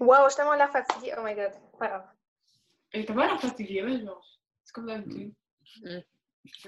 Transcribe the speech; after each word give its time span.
Wow, 0.00 0.24
je 0.24 0.28
suis 0.30 0.36
tellement 0.36 0.54
l'air 0.54 0.70
fatiguée. 0.70 1.14
Oh 1.18 1.22
my 1.22 1.34
god. 1.34 1.52
Pas 1.78 1.88
grave. 1.88 2.06
Et 2.92 3.04
t'as 3.04 3.14
pas 3.14 3.26
l'air 3.26 3.40
fatigué, 3.40 3.82
mais 3.82 4.00
genre, 4.00 4.26
c'est 4.64 4.72
comme 4.72 4.86
d'habitude. 4.86 5.34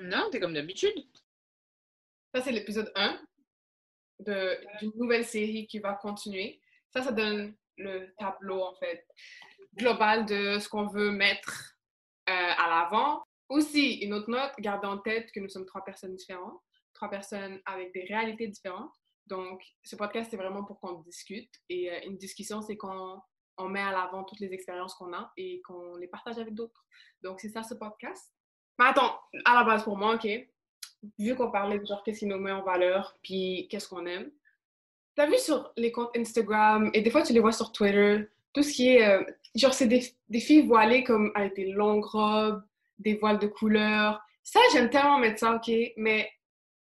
Non, 0.02 0.28
t'es 0.30 0.38
comme 0.40 0.54
d'habitude. 0.54 0.92
Ça, 2.34 2.42
c'est 2.42 2.52
l'épisode 2.52 2.92
1 2.94 3.20
de- 4.20 4.58
d'une 4.80 4.92
nouvelle 4.96 5.24
série 5.24 5.66
qui 5.66 5.78
va 5.78 5.94
continuer. 5.94 6.60
Ça, 6.90 7.02
ça 7.02 7.12
donne 7.12 7.54
le 7.78 8.14
tableau, 8.18 8.62
en 8.62 8.74
fait, 8.76 9.06
global 9.74 10.26
de 10.26 10.58
ce 10.58 10.68
qu'on 10.68 10.86
veut 10.86 11.10
mettre 11.10 11.74
euh, 12.28 12.32
à 12.32 12.68
l'avant. 12.68 13.24
Aussi, 13.48 13.94
une 13.96 14.14
autre 14.14 14.30
note, 14.30 14.52
gardez 14.60 14.86
en 14.86 14.98
tête 14.98 15.32
que 15.32 15.40
nous 15.40 15.48
sommes 15.48 15.66
trois 15.66 15.84
personnes 15.84 16.14
différentes, 16.14 16.60
trois 16.94 17.10
personnes 17.10 17.60
avec 17.66 17.92
des 17.92 18.04
réalités 18.04 18.46
différentes. 18.46 18.94
Donc, 19.26 19.62
ce 19.84 19.96
podcast, 19.96 20.30
c'est 20.30 20.36
vraiment 20.36 20.64
pour 20.64 20.80
qu'on 20.80 21.00
discute. 21.00 21.50
Et 21.68 21.90
euh, 21.90 22.00
une 22.06 22.16
discussion, 22.16 22.60
c'est 22.62 22.76
qu'on 22.76 23.20
on 23.58 23.68
met 23.68 23.80
à 23.80 23.92
l'avant 23.92 24.24
toutes 24.24 24.40
les 24.40 24.52
expériences 24.52 24.94
qu'on 24.94 25.12
a 25.12 25.32
et 25.36 25.60
qu'on 25.62 25.96
les 25.96 26.08
partage 26.08 26.38
avec 26.38 26.54
d'autres. 26.54 26.84
Donc, 27.22 27.40
c'est 27.40 27.48
ça 27.48 27.62
ce 27.62 27.74
podcast. 27.74 28.32
Mais 28.78 28.86
attends, 28.86 29.18
à 29.44 29.54
la 29.54 29.64
base 29.64 29.84
pour 29.84 29.96
moi, 29.96 30.14
OK, 30.14 30.26
vu 31.18 31.34
qu'on 31.36 31.50
parlait 31.50 31.78
de 31.78 31.86
genre 31.86 32.02
qu'est-ce 32.02 32.20
qui 32.20 32.26
nous 32.26 32.38
met 32.38 32.52
en 32.52 32.62
valeur, 32.62 33.16
puis 33.22 33.68
qu'est-ce 33.70 33.88
qu'on 33.88 34.06
aime, 34.06 34.30
t'as 35.14 35.26
vu 35.26 35.36
sur 35.38 35.72
les 35.76 35.92
comptes 35.92 36.16
Instagram, 36.16 36.90
et 36.94 37.02
des 37.02 37.10
fois 37.10 37.22
tu 37.22 37.32
les 37.32 37.40
vois 37.40 37.52
sur 37.52 37.72
Twitter, 37.72 38.26
tout 38.52 38.62
ce 38.62 38.72
qui 38.72 38.88
est, 38.88 39.06
euh, 39.06 39.22
genre 39.54 39.74
c'est 39.74 39.86
des, 39.86 40.02
des 40.28 40.40
filles 40.40 40.66
voilées 40.66 41.04
comme 41.04 41.32
avec 41.34 41.54
des 41.54 41.70
longues 41.70 42.04
robes, 42.04 42.62
des 42.98 43.14
voiles 43.16 43.38
de 43.38 43.46
couleur. 43.46 44.20
Ça, 44.42 44.60
j'aime 44.72 44.90
tellement 44.90 45.18
mettre 45.18 45.38
ça, 45.38 45.54
OK, 45.54 45.70
mais 45.96 46.30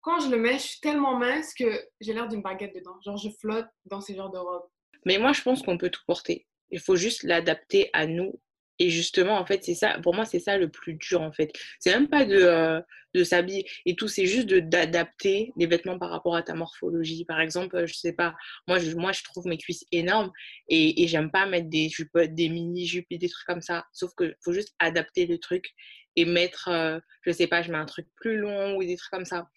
quand 0.09 0.21
je 0.21 0.31
le 0.31 0.39
mets, 0.39 0.55
je 0.55 0.67
suis 0.69 0.81
tellement 0.81 1.19
mince 1.19 1.53
que 1.53 1.85
j'ai 2.01 2.15
l'air 2.15 2.29
d'une 2.29 2.41
baguette 2.41 2.75
dedans. 2.75 2.99
Genre, 3.05 3.19
je 3.19 3.29
flotte 3.41 3.69
dans 3.85 4.01
ces 4.01 4.15
genres 4.15 4.31
de 4.31 4.39
robes. 4.39 4.67
Mais 5.05 5.19
moi, 5.19 5.35
je 5.35 5.43
pense 5.43 5.63
qu'on 5.63 5.77
peut 5.77 5.91
tout 5.91 6.01
porter. 6.07 6.47
Il 6.71 6.81
faut 6.81 6.97
juste 6.97 7.25
l'adapter 7.25 7.91
à 7.93 8.07
nous. 8.07 8.41
Et 8.79 8.89
justement, 8.89 9.37
en 9.39 9.45
fait, 9.45 9.65
c'est 9.65 9.75
ça, 9.75 9.99
pour 10.03 10.15
moi, 10.15 10.25
c'est 10.25 10.39
ça 10.39 10.57
le 10.57 10.71
plus 10.71 10.95
dur, 10.95 11.21
en 11.21 11.33
fait. 11.33 11.53
C'est 11.79 11.91
même 11.91 12.09
pas 12.09 12.25
de, 12.25 12.37
euh, 12.37 12.81
de 13.13 13.23
s'habiller 13.23 13.69
et 13.85 13.97
tout, 13.97 14.09
c'est 14.09 14.25
juste 14.25 14.47
d'adapter 14.47 15.53
les 15.59 15.67
vêtements 15.67 15.99
par 15.99 16.09
rapport 16.09 16.37
à 16.37 16.43
ta 16.43 16.55
morphologie. 16.55 17.27
Par 17.27 17.41
exemple, 17.41 17.77
euh, 17.77 17.87
je 17.87 17.95
sais 17.95 18.13
pas, 18.15 18.35
moi, 18.67 18.79
je, 18.79 18.95
moi, 18.97 19.13
je 19.13 19.23
trouve 19.25 19.47
mes 19.47 19.59
cuisses 19.59 19.85
énormes 19.93 20.31
et, 20.71 21.03
et 21.03 21.09
j'aime 21.09 21.31
pas 21.31 21.45
mettre 21.45 21.69
des 21.69 21.91
jupes, 21.91 22.17
des 22.17 22.49
mini-jupes 22.49 23.09
et 23.11 23.19
des 23.19 23.29
trucs 23.29 23.47
comme 23.47 23.61
ça. 23.61 23.85
Sauf 23.93 24.13
que 24.17 24.33
faut 24.43 24.53
juste 24.55 24.75
adapter 24.79 25.27
le 25.27 25.39
truc 25.39 25.75
et 26.17 26.25
mettre, 26.25 26.69
euh, 26.69 26.99
je 27.23 27.33
sais 27.33 27.47
pas, 27.47 27.63
je 27.63 27.71
mets 27.71 27.79
un 27.79 27.87
truc 27.87 28.07
plus 28.17 28.39
long 28.39 28.77
ou 28.77 28.85
des 28.85 28.97
trucs 28.97 29.11
comme 29.11 29.27
ça. 29.27 29.49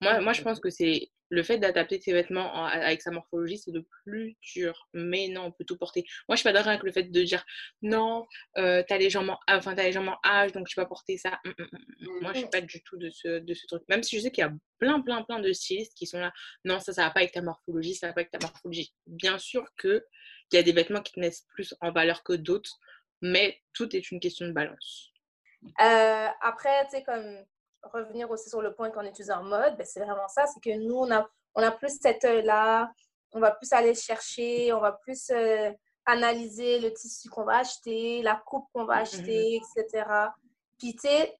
Moi, 0.00 0.20
moi 0.20 0.32
je 0.32 0.42
pense 0.42 0.60
que 0.60 0.70
c'est 0.70 1.10
le 1.30 1.42
fait 1.42 1.58
d'adapter 1.58 1.98
tes 1.98 2.12
vêtements 2.12 2.54
en- 2.54 2.64
avec 2.64 3.02
sa 3.02 3.10
morphologie, 3.10 3.58
c'est 3.58 3.70
le 3.70 3.82
plus 4.04 4.36
dur. 4.40 4.88
Mais 4.94 5.28
non, 5.28 5.42
on 5.46 5.52
peut 5.52 5.64
tout 5.64 5.76
porter. 5.76 6.04
Moi, 6.26 6.36
je 6.36 6.40
suis 6.40 6.44
pas 6.48 6.52
d'accord 6.54 6.70
avec 6.70 6.82
le 6.82 6.92
fait 6.92 7.02
de 7.04 7.22
dire 7.22 7.44
non, 7.82 8.26
euh, 8.56 8.82
t'as 8.86 8.96
les 8.96 9.10
jambes 9.10 9.28
en 9.30 9.38
enfin, 9.50 9.74
t'as 9.74 9.82
les 9.82 9.92
jambes 9.92 10.08
en 10.08 10.18
H, 10.26 10.52
donc 10.52 10.68
tu 10.68 10.74
peux 10.76 10.86
porter 10.88 11.18
ça. 11.18 11.38
Hum, 11.44 11.54
hum, 11.58 11.68
hum. 11.72 12.20
Moi, 12.22 12.32
je 12.32 12.38
suis 12.38 12.48
pas 12.48 12.62
du 12.62 12.82
tout 12.82 12.96
de 12.96 13.10
ce, 13.10 13.40
de 13.40 13.54
ce 13.54 13.66
truc. 13.66 13.82
Même 13.88 14.02
si 14.02 14.16
je 14.16 14.22
sais 14.22 14.30
qu'il 14.30 14.42
y 14.42 14.46
a 14.46 14.52
plein, 14.78 15.00
plein, 15.02 15.22
plein 15.22 15.38
de 15.40 15.52
stylistes 15.52 15.94
qui 15.94 16.06
sont 16.06 16.18
là. 16.20 16.32
Non, 16.64 16.80
ça, 16.80 16.92
ça 16.94 17.04
va 17.04 17.10
pas 17.10 17.20
avec 17.20 17.32
ta 17.32 17.42
morphologie, 17.42 17.94
ça 17.94 18.06
va 18.06 18.14
pas 18.14 18.20
avec 18.20 18.30
ta 18.30 18.38
morphologie. 18.40 18.94
Bien 19.06 19.36
sûr 19.38 19.66
que 19.76 20.06
il 20.50 20.56
y 20.56 20.58
a 20.58 20.62
des 20.62 20.72
vêtements 20.72 21.02
qui 21.02 21.12
te 21.12 21.20
mettent 21.20 21.42
plus 21.52 21.74
en 21.82 21.92
valeur 21.92 22.22
que 22.22 22.32
d'autres, 22.32 22.78
mais 23.20 23.60
tout 23.74 23.94
est 23.94 24.10
une 24.10 24.20
question 24.20 24.46
de 24.46 24.52
balance. 24.52 25.12
Euh, 25.82 26.28
après, 26.40 26.84
tu 26.86 26.92
sais, 26.92 27.02
comme 27.02 27.44
revenir 27.92 28.30
aussi 28.30 28.48
sur 28.48 28.62
le 28.62 28.74
point 28.74 28.90
qu'on 28.90 29.02
utilise 29.04 29.30
en 29.30 29.42
mode, 29.42 29.76
ben, 29.76 29.86
c'est 29.86 30.00
vraiment 30.00 30.28
ça, 30.28 30.46
c'est 30.46 30.60
que 30.60 30.76
nous, 30.78 30.96
on 30.96 31.10
a, 31.10 31.28
on 31.54 31.62
a 31.62 31.70
plus 31.70 31.98
cet 32.00 32.24
œil-là, 32.24 32.90
on 33.32 33.40
va 33.40 33.50
plus 33.52 33.72
aller 33.72 33.94
chercher, 33.94 34.72
on 34.72 34.80
va 34.80 34.92
plus 34.92 35.30
euh, 35.30 35.70
analyser 36.06 36.78
le 36.80 36.92
tissu 36.92 37.28
qu'on 37.28 37.44
va 37.44 37.58
acheter, 37.58 38.22
la 38.22 38.36
coupe 38.36 38.66
qu'on 38.72 38.84
va 38.84 38.94
acheter, 38.96 39.60
etc. 39.76 40.04
Puis, 40.78 40.94
tu 40.94 41.08
sais, 41.08 41.38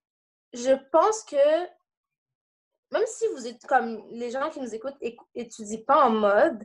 je 0.53 0.73
pense 0.91 1.23
que 1.23 1.67
même 2.91 3.05
si 3.05 3.25
vous 3.35 3.47
êtes 3.47 3.65
comme 3.67 4.03
les 4.09 4.31
gens 4.31 4.49
qui 4.49 4.59
nous 4.59 4.73
écoutent 4.73 4.97
écou- 5.01 5.27
étudient 5.35 5.81
pas 5.85 6.05
en 6.05 6.09
mode, 6.11 6.63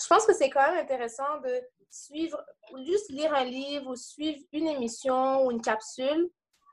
je 0.00 0.06
pense 0.06 0.26
que 0.26 0.34
c'est 0.34 0.50
quand 0.50 0.66
même 0.70 0.78
intéressant 0.78 1.38
de 1.40 1.60
suivre, 1.90 2.42
ou 2.72 2.84
juste 2.84 3.10
lire 3.10 3.32
un 3.34 3.44
livre 3.44 3.90
ou 3.90 3.96
suivre 3.96 4.42
une 4.52 4.68
émission 4.68 5.44
ou 5.44 5.50
une 5.50 5.60
capsule 5.62 6.30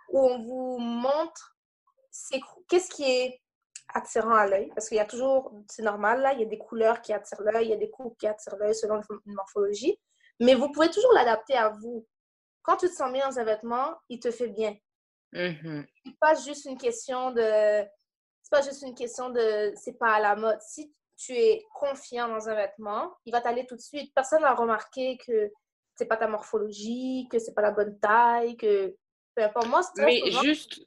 où 0.10 0.20
on 0.20 0.42
vous 0.44 0.78
montre 0.80 1.56
qu'est-ce 2.68 2.90
qui 2.90 3.04
est 3.04 3.42
attirant 3.94 4.36
à 4.36 4.46
l'œil? 4.48 4.70
Parce 4.76 4.88
qu'il 4.88 4.98
y 4.98 5.02
a 5.02 5.06
toujours, 5.06 5.52
c'est 5.68 5.82
normal, 5.84 6.22
là, 6.22 6.34
il 6.34 6.40
y 6.40 6.44
a 6.44 6.48
des 6.48 6.58
couleurs 6.58 7.02
qui 7.02 7.14
attirent 7.14 7.42
l'œil, 7.42 7.68
il 7.68 7.70
y 7.72 7.74
a 7.74 7.78
des 7.78 7.90
coupes 7.90 8.18
qui 8.18 8.28
attirent 8.28 8.56
l'œil 8.58 8.76
selon 8.76 9.02
une 9.26 9.34
morphologie. 9.34 10.00
Mais 10.40 10.56
vous 10.56 10.72
pouvez 10.72 10.90
toujours 10.90 11.12
l'adapter 11.14 11.56
à 11.56 11.70
vous. 11.70 12.06
Quand 12.62 12.78
tu 12.78 12.88
te 12.88 12.94
sens 12.94 13.12
bien 13.12 13.28
dans 13.28 13.40
un 13.40 13.44
vêtement, 13.44 13.96
il 14.10 14.20
te 14.20 14.32
fait 14.32 14.50
bien. 14.50 14.76
Mhm. 15.34 15.86
C'est 16.06 16.20
pas 16.20 16.34
juste 16.36 16.66
une 16.66 16.78
question 16.78 17.32
de. 17.32 17.42
C'est 18.42 18.52
pas 18.52 18.62
juste 18.62 18.82
une 18.84 18.96
question 18.96 19.30
de. 19.30 19.74
C'est 19.76 19.98
pas 19.98 20.14
à 20.14 20.20
la 20.20 20.36
mode. 20.36 20.60
Si 20.62 20.94
tu 21.18 21.34
es 21.34 21.66
confiant 21.74 22.28
dans 22.30 22.48
un 22.48 22.56
vêtement, 22.56 23.14
il 23.26 23.32
va 23.32 23.42
t'aller 23.42 23.66
tout 23.66 23.76
de 23.76 23.82
suite. 23.82 24.14
Personne 24.16 24.42
n'a 24.42 24.54
remarqué 24.54 25.18
que 25.18 25.52
c'est 25.96 26.06
pas 26.06 26.18
ta 26.18 26.28
morphologie, 26.28 27.28
que 27.30 27.38
c'est 27.40 27.54
pas 27.54 27.62
la 27.62 27.72
bonne 27.72 28.00
taille, 28.00 28.56
que. 28.58 28.96
Peu 29.36 29.44
importe. 29.44 29.68
Moi, 29.68 29.82
Mais 29.98 30.20
souvent- 30.20 30.42
juste, 30.42 30.82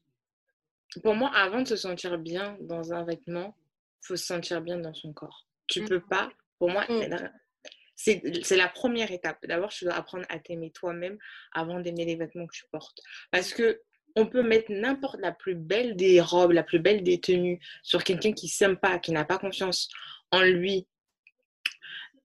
pour 1.00 1.14
moi, 1.14 1.30
avant 1.34 1.60
de 1.62 1.68
se 1.68 1.76
sentir 1.76 2.18
bien 2.18 2.56
dans 2.60 2.92
un 2.92 3.04
vêtement, 3.04 3.56
il 4.02 4.06
faut 4.06 4.16
se 4.16 4.24
sentir 4.26 4.60
bien 4.60 4.78
dans 4.78 4.94
son 4.94 5.12
corps. 5.12 5.46
Tu 5.66 5.82
Mm. 5.82 5.88
peux 5.88 6.00
pas, 6.00 6.30
pour 6.58 6.70
moi, 6.70 6.84
Mm. 6.88 7.30
c'est 7.96 8.56
la 8.56 8.68
première 8.68 9.10
étape. 9.12 9.38
D'abord, 9.46 9.70
tu 9.70 9.84
dois 9.84 9.94
apprendre 9.94 10.24
à 10.28 10.38
t'aimer 10.38 10.70
toi-même 10.72 11.16
avant 11.52 11.80
d'aimer 11.80 12.04
les 12.04 12.16
vêtements 12.16 12.46
que 12.46 12.54
tu 12.56 12.64
portes. 12.72 12.98
Parce 13.30 13.52
que 13.54 13.80
on 14.14 14.26
peut 14.26 14.42
mettre 14.42 14.70
n'importe 14.70 15.18
la 15.20 15.32
plus 15.32 15.54
belle 15.54 15.96
des 15.96 16.20
robes, 16.20 16.52
la 16.52 16.62
plus 16.62 16.78
belle 16.80 17.02
des 17.02 17.18
tenues 17.20 17.58
sur 17.82 18.04
quelqu'un 18.04 18.32
qui 18.32 18.46
s'aime 18.48 18.76
pas, 18.76 18.98
qui 18.98 19.10
n'a 19.12 19.24
pas 19.24 19.38
confiance 19.38 19.88
en 20.30 20.42
lui. 20.42 20.86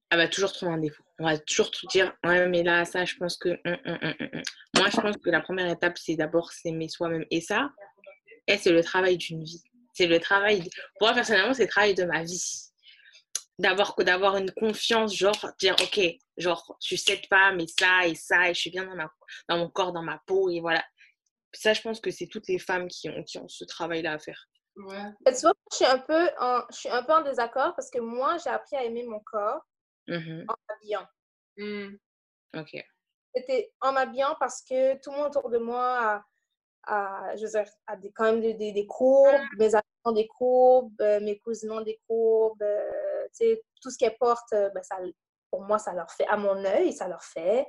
Elle 0.10 0.18
va 0.18 0.28
toujours 0.28 0.52
trouver 0.52 0.72
un 0.74 0.78
défaut. 0.80 1.04
On 1.20 1.26
va 1.26 1.38
toujours 1.38 1.72
te 1.72 1.86
dire, 1.88 2.14
ouais, 2.26 2.48
mais 2.48 2.64
là, 2.64 2.86
ça, 2.86 3.06
je 3.06 3.16
pense 3.16 3.38
que. 3.38 3.50
hum, 3.66 3.78
hum, 3.86 4.14
hum. 4.20 4.42
Moi, 4.78 4.90
je 4.90 4.98
pense 5.02 5.18
que 5.18 5.30
la 5.30 5.42
première 5.42 5.70
étape, 5.70 5.98
c'est 5.98 6.16
d'abord 6.16 6.52
s'aimer 6.52 6.88
soi-même. 6.90 7.26
Et 7.32 7.42
ça, 7.42 7.72
eh, 8.48 8.58
c'est 8.58 8.72
le 8.72 8.84
travail 8.84 9.18
d'une 9.18 9.44
vie. 9.44 9.64
C'est 9.94 10.08
le 10.08 10.20
travail. 10.20 10.62
Pour 11.00 11.08
moi, 11.08 11.14
personnellement, 11.14 11.54
c'est 11.54 11.64
le 11.64 11.70
travail 11.70 11.96
de 11.96 12.04
ma 12.06 12.24
vie. 12.24 12.64
d'avoir 13.60 13.96
d'avoir 13.98 14.38
une 14.38 14.52
confiance 14.52 15.16
genre 15.16 15.52
dire 15.60 15.76
ok 15.82 16.00
genre 16.38 16.78
je 16.82 16.88
suis 16.88 16.98
cette 17.00 17.26
femme 17.28 17.60
et 17.60 17.66
ça 17.68 18.06
et 18.06 18.14
ça 18.14 18.50
et 18.50 18.54
je 18.54 18.60
suis 18.60 18.70
bien 18.70 18.86
dans 18.86 18.96
ma 18.96 19.12
dans 19.50 19.58
mon 19.58 19.68
corps 19.70 19.92
dans 19.94 20.04
ma 20.04 20.20
peau 20.28 20.52
et 20.52 20.60
voilà 20.62 20.84
ça 21.54 21.74
je 21.74 21.82
pense 21.82 22.00
que 22.00 22.12
c'est 22.12 22.28
toutes 22.28 22.48
les 22.48 22.60
femmes 22.60 22.88
qui 22.88 23.10
ont 23.10 23.24
qui 23.24 23.40
ont 23.40 23.48
ce 23.48 23.66
travail 23.66 24.04
là 24.04 24.14
à 24.14 24.20
faire 24.20 24.46
Ouais. 24.76 25.10
Et 25.26 25.34
tu 25.34 25.42
vois, 25.42 25.54
je 25.72 25.76
suis 25.78 25.86
un 25.86 25.98
peu 25.98 26.30
en, 26.40 26.62
je 26.72 26.78
suis 26.78 26.90
un 26.90 27.02
peu 27.02 27.12
en 27.14 27.24
désaccord 27.24 27.74
parce 27.76 27.90
que 27.90 27.98
moi, 27.98 28.38
j'ai 28.38 28.52
appris 28.52 28.76
à 28.76 28.84
aimer 28.84 29.04
mon 29.08 29.20
corps 29.22 29.64
Mhm. 30.08 30.46
en 30.48 30.54
m'habillant. 30.70 31.08
Hmm. 31.58 31.96
ok 32.56 32.86
C'était 33.34 33.74
en 33.82 33.92
m'habillant 33.94 34.36
parce 34.40 34.62
que 34.62 35.02
tout 35.02 35.10
le 35.10 35.18
monde 35.18 35.36
autour 35.36 35.50
de 35.50 35.58
moi 35.58 36.24
a- 36.88 37.36
je 37.36 37.46
veux 37.46 37.52
dire, 37.52 37.66
des, 38.00 38.12
quand 38.12 38.26
même 38.26 38.42
des, 38.42 38.54
des, 38.54 38.72
des 38.72 38.86
courbes, 38.88 39.36
mes 39.58 39.76
amis 39.76 39.84
ont 40.06 40.12
des 40.12 40.28
courbes, 40.28 40.94
euh, 41.02 41.20
mes 41.20 41.38
cousines 41.40 41.72
ont 41.72 41.82
des 41.82 42.00
courbes, 42.08 42.62
euh, 42.62 43.26
tu 43.38 43.46
sais, 43.46 43.62
tout 43.82 43.90
ce 43.92 43.98
qu'elles 43.98 44.18
portent, 44.18 44.54
euh, 44.54 44.70
ben, 44.74 44.82
ça, 44.84 44.98
pour 45.52 45.62
moi, 45.62 45.78
ça 45.80 45.94
leur 45.94 46.10
fait, 46.12 46.26
à 46.28 46.38
mon 46.38 46.64
œil, 46.66 46.94
ça 46.94 47.08
leur 47.08 47.24
fait. 47.24 47.66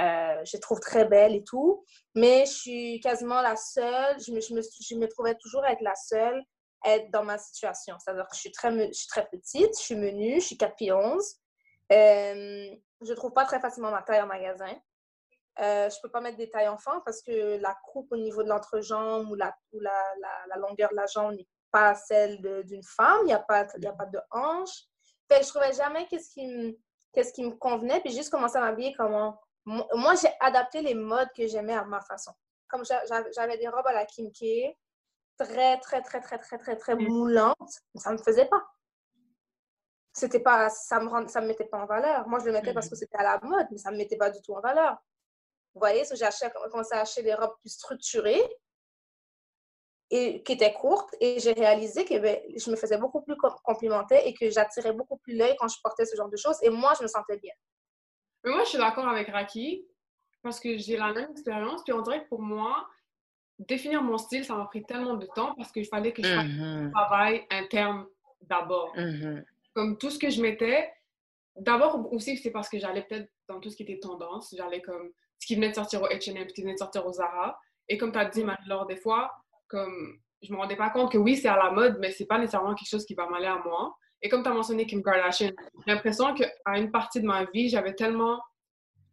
Euh, 0.00 0.44
je 0.44 0.52
les 0.56 0.60
trouve 0.60 0.80
très 0.80 1.04
belles 1.04 1.34
et 1.34 1.42
tout. 1.44 1.84
Mais 2.14 2.46
je 2.46 2.52
suis 2.52 3.00
quasiment 3.00 3.42
la 3.42 3.56
seule, 3.56 4.16
je 4.20 4.32
me, 4.32 4.40
je 4.40 4.54
me, 4.54 4.60
je 4.62 4.94
me 4.94 5.08
trouvais 5.08 5.34
toujours 5.36 5.64
être 5.66 5.80
la 5.82 5.94
seule 5.96 6.40
à 6.84 6.92
être 6.96 7.10
dans 7.10 7.24
ma 7.24 7.36
situation. 7.38 7.96
C'est-à-dire 7.98 8.26
que 8.28 8.36
je 8.36 8.40
suis 8.40 8.52
très, 8.52 8.70
je 8.70 8.92
suis 8.92 9.08
très 9.08 9.26
petite, 9.26 9.76
je 9.76 9.82
suis 9.82 9.96
menue, 9.96 10.40
je 10.40 10.46
suis 10.46 10.56
4 10.56 10.76
pieds 10.76 10.92
11. 10.92 11.36
Euh, 11.92 12.68
je 13.02 13.10
ne 13.10 13.14
trouve 13.14 13.32
pas 13.32 13.44
très 13.44 13.60
facilement 13.60 13.90
ma 13.90 14.02
taille 14.02 14.20
en 14.20 14.26
magasin. 14.26 14.72
Euh, 15.60 15.90
je 15.90 15.96
ne 15.96 16.02
peux 16.02 16.10
pas 16.10 16.20
mettre 16.20 16.36
des 16.36 16.48
tailles 16.48 16.68
enfants 16.68 17.00
parce 17.04 17.20
que 17.20 17.58
la 17.60 17.76
coupe 17.84 18.12
au 18.12 18.16
niveau 18.16 18.42
de 18.44 18.48
l'entrejambe 18.48 19.28
ou, 19.30 19.34
la, 19.34 19.56
ou 19.72 19.80
la, 19.80 20.14
la, 20.20 20.28
la 20.48 20.56
longueur 20.56 20.90
de 20.90 20.94
la 20.96 21.06
jambe 21.06 21.34
n'est 21.34 21.48
pas 21.72 21.94
celle 21.94 22.40
de- 22.40 22.62
d'une 22.62 22.82
femme. 22.84 23.18
Il 23.22 23.26
n'y 23.26 23.32
a, 23.32 23.40
pas- 23.40 23.66
y 23.78 23.86
a 23.86 23.92
pas 23.92 24.06
de 24.06 24.20
hanche. 24.30 24.84
Fait 25.28 25.40
que 25.40 25.44
je 25.44 25.48
ne 25.48 25.52
trouvais 25.54 25.72
jamais 25.72 26.06
qu'est-ce 26.06 26.30
qui, 26.30 26.46
me- 26.46 26.76
qu'est-ce 27.12 27.32
qui 27.32 27.44
me 27.44 27.50
convenait. 27.56 28.00
Puis 28.00 28.12
juste 28.12 28.30
commencé 28.30 28.56
à 28.56 28.60
m'habiller 28.60 28.94
comment. 28.96 29.40
Moi, 29.64 30.14
j'ai 30.14 30.30
adapté 30.40 30.80
les 30.80 30.94
modes 30.94 31.28
que 31.36 31.46
j'aimais 31.46 31.74
à 31.74 31.84
ma 31.84 32.00
façon. 32.00 32.32
Comme 32.68 32.84
j'a- 32.84 33.04
j'a- 33.06 33.30
j'avais 33.32 33.58
des 33.58 33.68
robes 33.68 33.86
à 33.86 33.92
la 33.92 34.06
Kim 34.06 34.30
K, 34.30 34.74
très, 35.38 35.78
très, 35.80 36.02
très, 36.02 36.20
très, 36.20 36.38
très, 36.38 36.58
très, 36.58 36.76
très 36.76 36.94
moulantes, 36.94 37.56
ça 37.96 38.10
ne 38.12 38.16
me 38.16 38.22
faisait 38.22 38.46
pas. 38.46 38.62
C'était 40.12 40.40
pas, 40.40 40.68
ça 40.70 41.00
me 41.00 41.08
rend- 41.08 41.28
ça 41.28 41.40
me 41.40 41.46
mettait 41.48 41.66
pas 41.66 41.78
en 41.78 41.86
valeur. 41.86 42.26
Moi, 42.28 42.38
je 42.40 42.46
le 42.46 42.52
mettais 42.52 42.68
parce 42.74 42.88
que 42.88 42.96
c'était 42.96 43.18
à 43.18 43.22
la 43.22 43.40
mode, 43.42 43.66
mais 43.70 43.78
ça 43.78 43.90
me 43.90 43.96
mettait 43.96 44.16
pas 44.16 44.30
du 44.30 44.40
tout 44.42 44.54
en 44.54 44.60
valeur. 44.60 44.96
Vous 45.74 45.80
voyez, 45.80 46.04
so 46.04 46.14
j'ai 46.16 46.24
acheté- 46.24 46.48
commencé 46.70 46.94
à 46.94 47.00
acheter 47.00 47.22
des 47.22 47.34
robes 47.34 47.54
plus 47.60 47.70
structurées 47.70 48.42
et 50.10 50.42
qui 50.42 50.52
étaient 50.52 50.72
courtes 50.72 51.14
et 51.20 51.38
j'ai 51.38 51.52
réalisé 51.52 52.04
que 52.04 52.18
ben, 52.18 52.40
je 52.56 52.70
me 52.70 52.76
faisais 52.76 52.96
beaucoup 52.96 53.20
plus 53.20 53.36
com- 53.36 53.54
complimenter 53.62 54.26
et 54.26 54.32
que 54.34 54.48
j'attirais 54.50 54.92
beaucoup 54.92 55.18
plus 55.18 55.34
l'œil 55.36 55.54
quand 55.58 55.68
je 55.68 55.76
portais 55.82 56.06
ce 56.06 56.16
genre 56.16 56.30
de 56.30 56.36
choses 56.36 56.56
et 56.62 56.70
moi, 56.70 56.94
je 56.96 57.02
me 57.02 57.08
sentais 57.08 57.38
bien. 57.38 57.52
Mais 58.44 58.52
moi, 58.52 58.64
je 58.64 58.70
suis 58.70 58.78
d'accord 58.78 59.06
avec 59.06 59.28
Raki 59.28 59.86
parce 60.42 60.58
que 60.60 60.78
j'ai 60.78 60.96
la 60.96 61.12
même 61.12 61.30
expérience. 61.32 61.82
Puis 61.84 61.92
on 61.92 62.00
dirait 62.00 62.24
que 62.24 62.28
pour 62.28 62.40
moi, 62.40 62.88
définir 63.58 64.02
mon 64.02 64.16
style, 64.16 64.44
ça 64.44 64.54
m'a 64.54 64.64
pris 64.64 64.84
tellement 64.84 65.14
de 65.14 65.26
temps 65.26 65.54
parce 65.56 65.70
qu'il 65.72 65.84
fallait 65.86 66.12
que 66.12 66.22
je 66.22 66.28
fasse 66.34 66.44
un 66.46 66.84
Mhm. 66.84 66.92
travail 66.92 67.46
interne 67.50 68.06
d'abord. 68.42 68.96
Mhm. 68.96 69.44
Comme 69.74 69.98
tout 69.98 70.10
ce 70.10 70.18
que 70.18 70.30
je 70.30 70.40
mettais, 70.40 70.90
d'abord 71.56 72.10
aussi, 72.12 72.38
c'est 72.38 72.50
parce 72.52 72.68
que 72.70 72.78
j'allais 72.78 73.02
peut-être 73.02 73.30
dans 73.48 73.60
tout 73.60 73.68
ce 73.68 73.76
qui 73.76 73.82
était 73.82 73.98
tendance. 73.98 74.54
J'allais 74.56 74.80
comme 74.80 75.12
ce 75.38 75.46
qui 75.46 75.54
venait 75.54 75.70
de 75.70 75.74
sortir 75.74 76.02
au 76.02 76.06
H&M, 76.08 76.48
ce 76.48 76.54
qui 76.54 76.62
venait 76.62 76.74
de 76.74 76.78
sortir 76.78 77.06
au 77.06 77.12
Zara. 77.12 77.58
Et 77.88 77.96
comme 77.98 78.12
tu 78.12 78.18
as 78.18 78.24
dit, 78.26 78.44
Marie-Laure, 78.44 78.86
des 78.86 78.96
fois, 78.96 79.32
comme 79.68 80.18
je 80.42 80.52
me 80.52 80.58
rendais 80.58 80.76
pas 80.76 80.90
compte 80.90 81.10
que 81.12 81.18
oui, 81.18 81.36
c'est 81.36 81.48
à 81.48 81.56
la 81.56 81.70
mode, 81.70 81.98
mais 82.00 82.10
c'est 82.12 82.26
pas 82.26 82.38
nécessairement 82.38 82.74
quelque 82.74 82.88
chose 82.88 83.04
qui 83.06 83.14
va 83.14 83.26
m'aller 83.28 83.46
à 83.46 83.58
moi. 83.64 83.96
Et 84.20 84.28
comme 84.28 84.42
tu 84.42 84.48
as 84.48 84.52
mentionné 84.52 84.86
Kim 84.86 85.02
Kardashian, 85.02 85.50
j'ai 85.86 85.92
l'impression 85.92 86.34
qu'à 86.34 86.78
une 86.78 86.90
partie 86.90 87.20
de 87.20 87.26
ma 87.26 87.44
vie, 87.44 87.68
j'avais 87.68 87.94
tellement. 87.94 88.40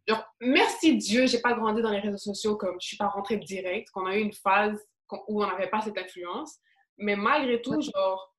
Genre, 0.08 0.24
merci 0.40 0.96
Dieu, 0.96 1.26
j'ai 1.26 1.40
pas 1.40 1.52
grandi 1.54 1.82
dans 1.82 1.90
les 1.90 1.98
réseaux 2.00 2.16
sociaux 2.16 2.56
comme 2.56 2.76
je 2.80 2.86
suis 2.88 2.96
pas 2.96 3.08
rentrée 3.08 3.38
direct, 3.38 3.90
qu'on 3.90 4.06
a 4.06 4.16
eu 4.16 4.20
une 4.20 4.32
phase 4.32 4.84
où 5.28 5.42
on 5.42 5.46
n'avait 5.46 5.68
pas 5.68 5.80
cette 5.80 5.98
influence. 5.98 6.58
Mais 6.98 7.16
malgré 7.16 7.60
tout, 7.60 7.80
genre, 7.80 8.34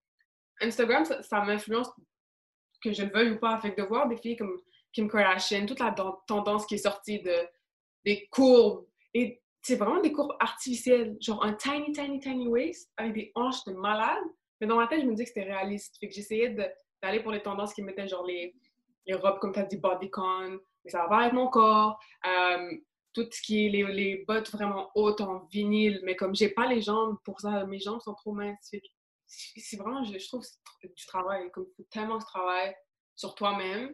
Instagram, 0.62 1.04
ça, 1.06 1.22
ça 1.24 1.42
m'influence 1.42 1.90
que 2.82 2.92
je 2.94 3.04
le 3.04 3.12
veuille 3.12 3.32
ou 3.32 3.40
pas. 3.40 3.60
Que 3.62 3.68
de 3.82 3.86
voir 3.88 4.08
des 4.08 4.18
filles 4.18 4.38
comme 4.38 4.58
Kim 4.94 5.10
Kardashian, 5.10 5.66
toute 5.66 5.80
la 5.80 5.92
dan- 5.92 6.16
tendance 6.28 6.66
qui 6.66 6.76
est 6.76 6.80
sortie 6.80 7.22
de, 7.22 7.34
des 8.08 8.28
courbes, 8.32 8.86
et 9.14 9.42
c'est 9.62 9.76
vraiment 9.76 10.00
des 10.00 10.14
courbes 10.14 10.36
artificielles, 10.40 11.18
genre 11.20 11.44
un 11.44 11.54
tiny, 11.54 11.92
tiny, 11.92 12.20
tiny 12.22 12.48
waist 12.48 12.90
avec 12.96 13.14
des 13.14 13.32
hanches 13.36 13.66
de 13.66 13.74
malade. 13.74 14.24
Mais 14.62 14.68
dans 14.68 14.78
ma 14.78 14.88
tête, 14.88 15.02
je 15.02 15.06
me 15.06 15.12
disais 15.12 15.26
que 15.26 15.30
c'était 15.34 15.52
réaliste. 15.54 15.98
Fait 16.00 16.08
que 16.08 16.14
j'essayais 16.16 16.50
de- 16.50 16.72
d'aller 17.02 17.20
pour 17.22 17.32
les 17.34 17.42
tendances 17.42 17.74
qui 17.74 17.82
mettaient 17.84 18.08
genre 18.08 18.26
les, 18.26 18.56
les 19.06 19.14
robes, 19.14 19.40
comme 19.40 19.52
tu 19.54 19.60
as 19.60 19.64
dit, 19.64 19.78
bodycon, 19.78 20.60
mais 20.84 20.90
ça 20.90 21.00
va 21.04 21.10
pas 21.10 21.18
avec 21.20 21.34
mon 21.34 21.50
corps. 21.50 22.00
Euh, 22.26 22.72
tout 23.14 23.28
ce 23.32 23.42
qui 23.42 23.66
est 23.66 23.70
les, 23.70 23.84
les 24.02 24.24
bottes 24.28 24.52
vraiment 24.52 24.90
hautes 24.96 25.22
en 25.22 25.46
vinyle, 25.52 26.00
mais 26.04 26.16
comme 26.16 26.34
j'ai 26.34 26.50
pas 26.50 26.68
les 26.68 26.82
jambes 26.82 27.18
pour 27.26 27.42
ça, 27.42 27.66
mes 27.66 27.80
jambes 27.80 28.00
sont 28.00 28.14
trop 28.14 28.32
minces. 28.32 28.72
C'est 29.28 29.78
vraiment, 29.78 30.04
je, 30.04 30.18
je 30.18 30.28
trouve, 30.28 30.46
du 30.84 31.06
travail. 31.08 31.52
Comme 31.52 31.68
faut 31.76 31.84
tellement 31.92 32.20
que 32.20 32.24
tu 32.24 32.30
travailles 32.30 32.74
sur 33.16 33.36
toi-même 33.36 33.94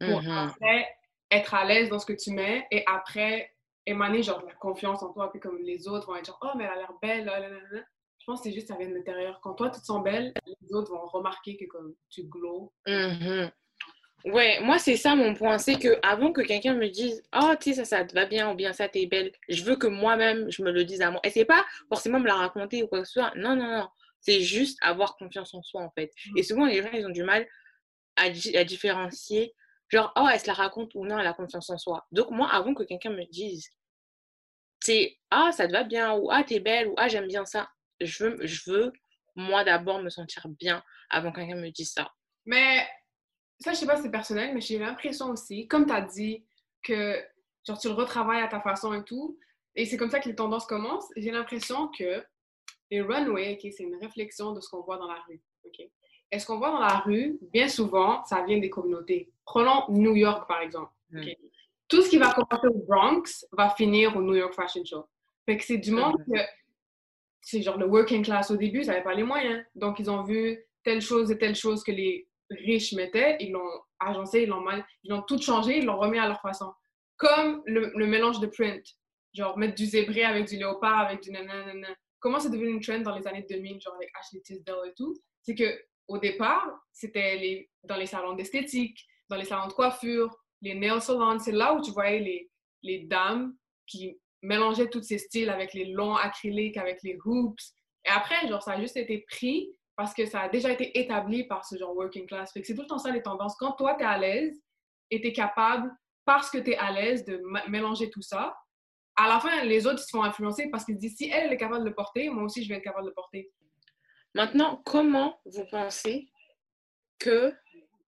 pour 0.00 0.20
Mhm. 0.20 0.30
après 0.48 0.88
être 1.32 1.54
à 1.54 1.64
l'aise 1.64 1.88
dans 1.88 1.98
ce 1.98 2.06
que 2.06 2.12
tu 2.12 2.30
mets 2.30 2.66
et 2.70 2.84
après 2.86 3.52
émaner 3.86 4.22
genre 4.22 4.40
de 4.40 4.46
la 4.46 4.54
confiance 4.54 5.02
en 5.02 5.12
toi. 5.12 5.30
Puis 5.30 5.40
comme 5.40 5.58
les 5.58 5.88
autres 5.88 6.06
vont 6.06 6.16
être 6.16 6.26
genre, 6.26 6.38
oh, 6.42 6.56
mais 6.56 6.64
elle 6.64 6.70
a 6.70 6.76
l'air 6.76 6.92
belle. 7.00 7.24
là, 7.24 7.40
là, 7.40 7.48
là, 7.48 7.58
là. 7.70 7.80
Je 8.18 8.26
pense 8.26 8.40
que 8.40 8.48
c'est 8.48 8.54
juste 8.54 8.68
ça 8.68 8.76
vient 8.76 8.88
de 8.88 8.94
l'intérieur. 8.94 9.40
Quand 9.42 9.54
toi, 9.54 9.68
tu 9.70 9.80
te 9.80 9.84
sens 9.84 10.02
belle, 10.04 10.32
les 10.46 10.74
autres 10.74 10.92
vont 10.92 11.06
remarquer 11.06 11.56
que 11.56 11.64
comme 11.64 11.94
tu 12.08 12.22
glows. 12.24 12.72
Mhm. 12.86 13.50
Ouais, 14.24 14.60
moi 14.60 14.78
c'est 14.78 14.96
ça 14.96 15.16
mon 15.16 15.34
point, 15.34 15.58
c'est 15.58 15.80
que 15.80 15.98
avant 16.04 16.32
que 16.32 16.42
quelqu'un 16.42 16.74
me 16.74 16.86
dise 16.88 17.24
oh 17.34 17.54
tu 17.60 17.74
sais 17.74 17.84
ça 17.84 17.84
ça 17.84 18.04
te 18.04 18.14
va 18.14 18.24
bien 18.24 18.52
ou 18.52 18.54
bien 18.54 18.72
ça 18.72 18.88
t'es 18.88 19.06
belle, 19.06 19.32
je 19.48 19.64
veux 19.64 19.74
que 19.74 19.88
moi-même 19.88 20.48
je 20.48 20.62
me 20.62 20.70
le 20.70 20.84
dise 20.84 21.02
à 21.02 21.10
moi. 21.10 21.20
Et 21.24 21.30
c'est 21.30 21.44
pas 21.44 21.64
forcément 21.88 22.20
me 22.20 22.28
la 22.28 22.36
raconter 22.36 22.84
ou 22.84 22.86
quoi 22.86 23.00
que 23.00 23.06
ce 23.06 23.14
soit. 23.14 23.32
Non 23.34 23.56
non 23.56 23.66
non, 23.66 23.88
c'est 24.20 24.40
juste 24.40 24.78
avoir 24.80 25.16
confiance 25.16 25.52
en 25.54 25.62
soi 25.62 25.82
en 25.82 25.90
fait. 25.90 26.12
Et 26.36 26.44
souvent 26.44 26.66
les 26.66 26.80
gens 26.82 26.92
ils 26.92 27.04
ont 27.04 27.10
du 27.10 27.24
mal 27.24 27.44
à 28.14 28.30
différencier 28.30 29.54
genre 29.92 30.12
oh 30.16 30.26
elle 30.32 30.40
se 30.40 30.46
la 30.46 30.54
raconte 30.54 30.94
ou 30.94 31.04
non 31.04 31.18
elle 31.18 31.26
a 31.26 31.34
confiance 31.34 31.70
en 31.70 31.78
soi. 31.78 32.06
Donc 32.12 32.30
moi 32.30 32.48
avant 32.52 32.74
que 32.74 32.82
quelqu'un 32.82 33.10
me 33.10 33.24
dise 33.30 33.68
c'est 34.80 35.16
ah 35.30 35.52
ça 35.52 35.68
te 35.68 35.72
va 35.72 35.84
bien 35.84 36.14
ou 36.14 36.30
ah 36.30 36.42
t'es 36.44 36.60
belle 36.60 36.88
ou 36.88 36.94
ah 36.96 37.08
j'aime 37.08 37.28
bien 37.28 37.44
ça, 37.44 37.70
je 38.00 38.24
veux 38.24 38.46
je 38.46 38.70
veux 38.70 38.92
moi 39.36 39.64
d'abord 39.64 40.02
me 40.02 40.10
sentir 40.10 40.46
bien 40.48 40.82
avant 41.10 41.30
que 41.30 41.40
quelqu'un 41.40 41.56
me 41.56 41.70
dise 41.70 41.92
ça. 41.92 42.12
Mais 42.44 42.86
ça, 43.60 43.72
je 43.72 43.78
sais 43.78 43.86
pas 43.86 43.96
si 43.96 44.02
c'est 44.02 44.10
personnel, 44.10 44.52
mais 44.54 44.60
j'ai 44.60 44.78
l'impression 44.78 45.30
aussi, 45.30 45.68
comme 45.68 45.86
tu 45.86 45.92
as 45.92 46.00
dit, 46.00 46.44
que 46.82 47.22
genre 47.66 47.78
tu 47.78 47.88
le 47.88 47.94
retravailles 47.94 48.42
à 48.42 48.48
ta 48.48 48.60
façon 48.60 48.92
et 48.92 49.04
tout, 49.04 49.38
et 49.74 49.86
c'est 49.86 49.96
comme 49.96 50.10
ça 50.10 50.20
que 50.20 50.28
les 50.28 50.34
tendances 50.34 50.66
commencent, 50.66 51.08
j'ai 51.16 51.30
l'impression 51.30 51.88
que 51.88 52.24
les 52.90 53.00
runways, 53.00 53.54
ok, 53.54 53.72
c'est 53.74 53.84
une 53.84 53.96
réflexion 53.96 54.52
de 54.52 54.60
ce 54.60 54.68
qu'on 54.68 54.82
voit 54.82 54.98
dans 54.98 55.06
la 55.06 55.20
rue. 55.28 55.40
Et 56.32 56.38
ce 56.38 56.46
qu'on 56.46 56.58
voit 56.58 56.70
dans 56.70 56.80
la 56.80 56.98
rue, 57.00 57.38
bien 57.52 57.68
souvent, 57.68 58.24
ça 58.24 58.42
vient 58.42 58.58
des 58.58 58.70
communautés. 58.70 59.30
Prenons 59.44 59.84
New 59.90 60.16
York, 60.16 60.48
par 60.48 60.62
exemple. 60.62 60.90
ok. 61.14 61.36
Tout 61.88 62.00
ce 62.00 62.08
qui 62.08 62.16
va 62.16 62.32
commencer 62.32 62.68
au 62.68 62.84
Bronx 62.88 63.46
va 63.52 63.68
finir 63.68 64.16
au 64.16 64.22
New 64.22 64.34
York 64.34 64.54
Fashion 64.54 64.82
Show. 64.82 65.04
Fait 65.44 65.58
que 65.58 65.64
c'est 65.64 65.76
du 65.76 65.90
monde 65.90 66.16
que 66.26 66.40
c'est 67.42 67.60
genre 67.60 67.76
le 67.76 67.86
working 67.86 68.24
class 68.24 68.50
au 68.50 68.56
début, 68.56 68.82
ça 68.82 68.92
n'avait 68.92 69.04
pas 69.04 69.12
les 69.14 69.24
moyens. 69.24 69.62
Donc, 69.74 69.98
ils 69.98 70.10
ont 70.10 70.22
vu 70.22 70.58
telle 70.84 71.02
chose 71.02 71.30
et 71.30 71.36
telle 71.36 71.54
chose 71.54 71.84
que 71.84 71.92
les 71.92 72.26
riches 72.48 72.94
mettaient, 72.94 73.36
ils 73.40 73.52
l'ont 73.52 73.80
agencé, 74.00 74.44
ils 74.44 74.48
l'ont 74.48 74.60
mal, 74.62 74.86
ils 75.04 75.10
l'ont 75.10 75.22
tout 75.22 75.40
changé, 75.40 75.78
ils 75.78 75.84
l'ont 75.84 75.98
remis 75.98 76.18
à 76.18 76.28
leur 76.28 76.40
façon. 76.40 76.72
Comme 77.18 77.62
le, 77.66 77.92
le 77.94 78.06
mélange 78.06 78.40
de 78.40 78.46
print. 78.46 78.82
Genre, 79.34 79.56
mettre 79.58 79.74
du 79.74 79.86
zébré 79.86 80.24
avec 80.24 80.46
du 80.48 80.56
léopard, 80.56 81.00
avec 81.00 81.22
du 81.22 81.30
nanana. 81.30 81.88
Comment 82.20 82.38
c'est 82.38 82.50
devenu 82.50 82.70
une 82.70 82.80
trend 82.80 83.00
dans 83.00 83.16
les 83.16 83.26
années 83.26 83.44
2000, 83.48 83.80
genre 83.80 83.94
avec 83.94 84.10
Ashley 84.18 84.40
Tisdale 84.40 84.88
et 84.88 84.94
tout? 84.94 85.14
C'est 85.42 85.54
que 85.54 85.64
au 86.08 86.18
départ, 86.18 86.68
c'était 86.92 87.36
les, 87.36 87.70
dans 87.84 87.96
les 87.96 88.06
salons 88.06 88.34
d'esthétique, 88.34 88.98
dans 89.28 89.36
les 89.36 89.44
salons 89.44 89.68
de 89.68 89.72
coiffure, 89.72 90.34
les 90.60 90.74
nail 90.74 91.00
salons. 91.00 91.38
C'est 91.38 91.52
là 91.52 91.74
où 91.74 91.80
tu 91.80 91.90
voyais 91.90 92.20
les, 92.20 92.50
les 92.82 93.00
dames 93.00 93.56
qui 93.86 94.18
mélangeaient 94.42 94.90
tous 94.90 95.02
ces 95.02 95.18
styles 95.18 95.50
avec 95.50 95.72
les 95.74 95.86
longs 95.86 96.16
acryliques, 96.16 96.76
avec 96.76 97.02
les 97.02 97.18
hoops. 97.24 97.74
Et 98.04 98.10
après, 98.10 98.46
genre, 98.48 98.62
ça 98.62 98.72
a 98.72 98.80
juste 98.80 98.96
été 98.96 99.24
pris 99.28 99.70
parce 99.96 100.14
que 100.14 100.26
ça 100.26 100.40
a 100.40 100.48
déjà 100.48 100.72
été 100.72 100.98
établi 100.98 101.44
par 101.44 101.64
ce 101.64 101.76
genre 101.76 101.94
working 101.94 102.26
class. 102.26 102.52
Que 102.52 102.62
c'est 102.62 102.74
tout 102.74 102.82
le 102.82 102.88
temps 102.88 102.98
ça 102.98 103.10
les 103.10 103.22
tendances. 103.22 103.54
Quand 103.56 103.72
toi, 103.72 103.94
tu 103.94 104.02
es 104.02 104.06
à 104.06 104.18
l'aise 104.18 104.60
et 105.10 105.20
tu 105.20 105.28
es 105.28 105.32
capable, 105.32 105.90
parce 106.24 106.50
que 106.50 106.58
tu 106.58 106.70
es 106.72 106.76
à 106.76 106.90
l'aise, 106.90 107.24
de 107.24 107.40
mélanger 107.68 108.10
tout 108.10 108.22
ça, 108.22 108.56
à 109.16 109.28
la 109.28 109.40
fin, 109.40 109.64
les 109.64 109.86
autres 109.86 109.98
se 109.98 110.08
font 110.10 110.22
influencer 110.22 110.70
parce 110.70 110.84
qu'ils 110.84 110.94
se 110.94 111.00
disent 111.00 111.16
si 111.16 111.28
elle, 111.28 111.46
elle 111.46 111.52
est 111.52 111.58
capable 111.58 111.84
de 111.84 111.90
le 111.90 111.94
porter, 111.94 112.30
moi 112.30 112.44
aussi, 112.44 112.64
je 112.64 112.68
vais 112.68 112.76
être 112.76 112.84
capable 112.84 113.04
de 113.04 113.10
le 113.10 113.14
porter. 113.14 113.50
Maintenant, 114.34 114.82
comment 114.84 115.40
vous 115.44 115.64
pensez 115.70 116.28
que 117.18 117.52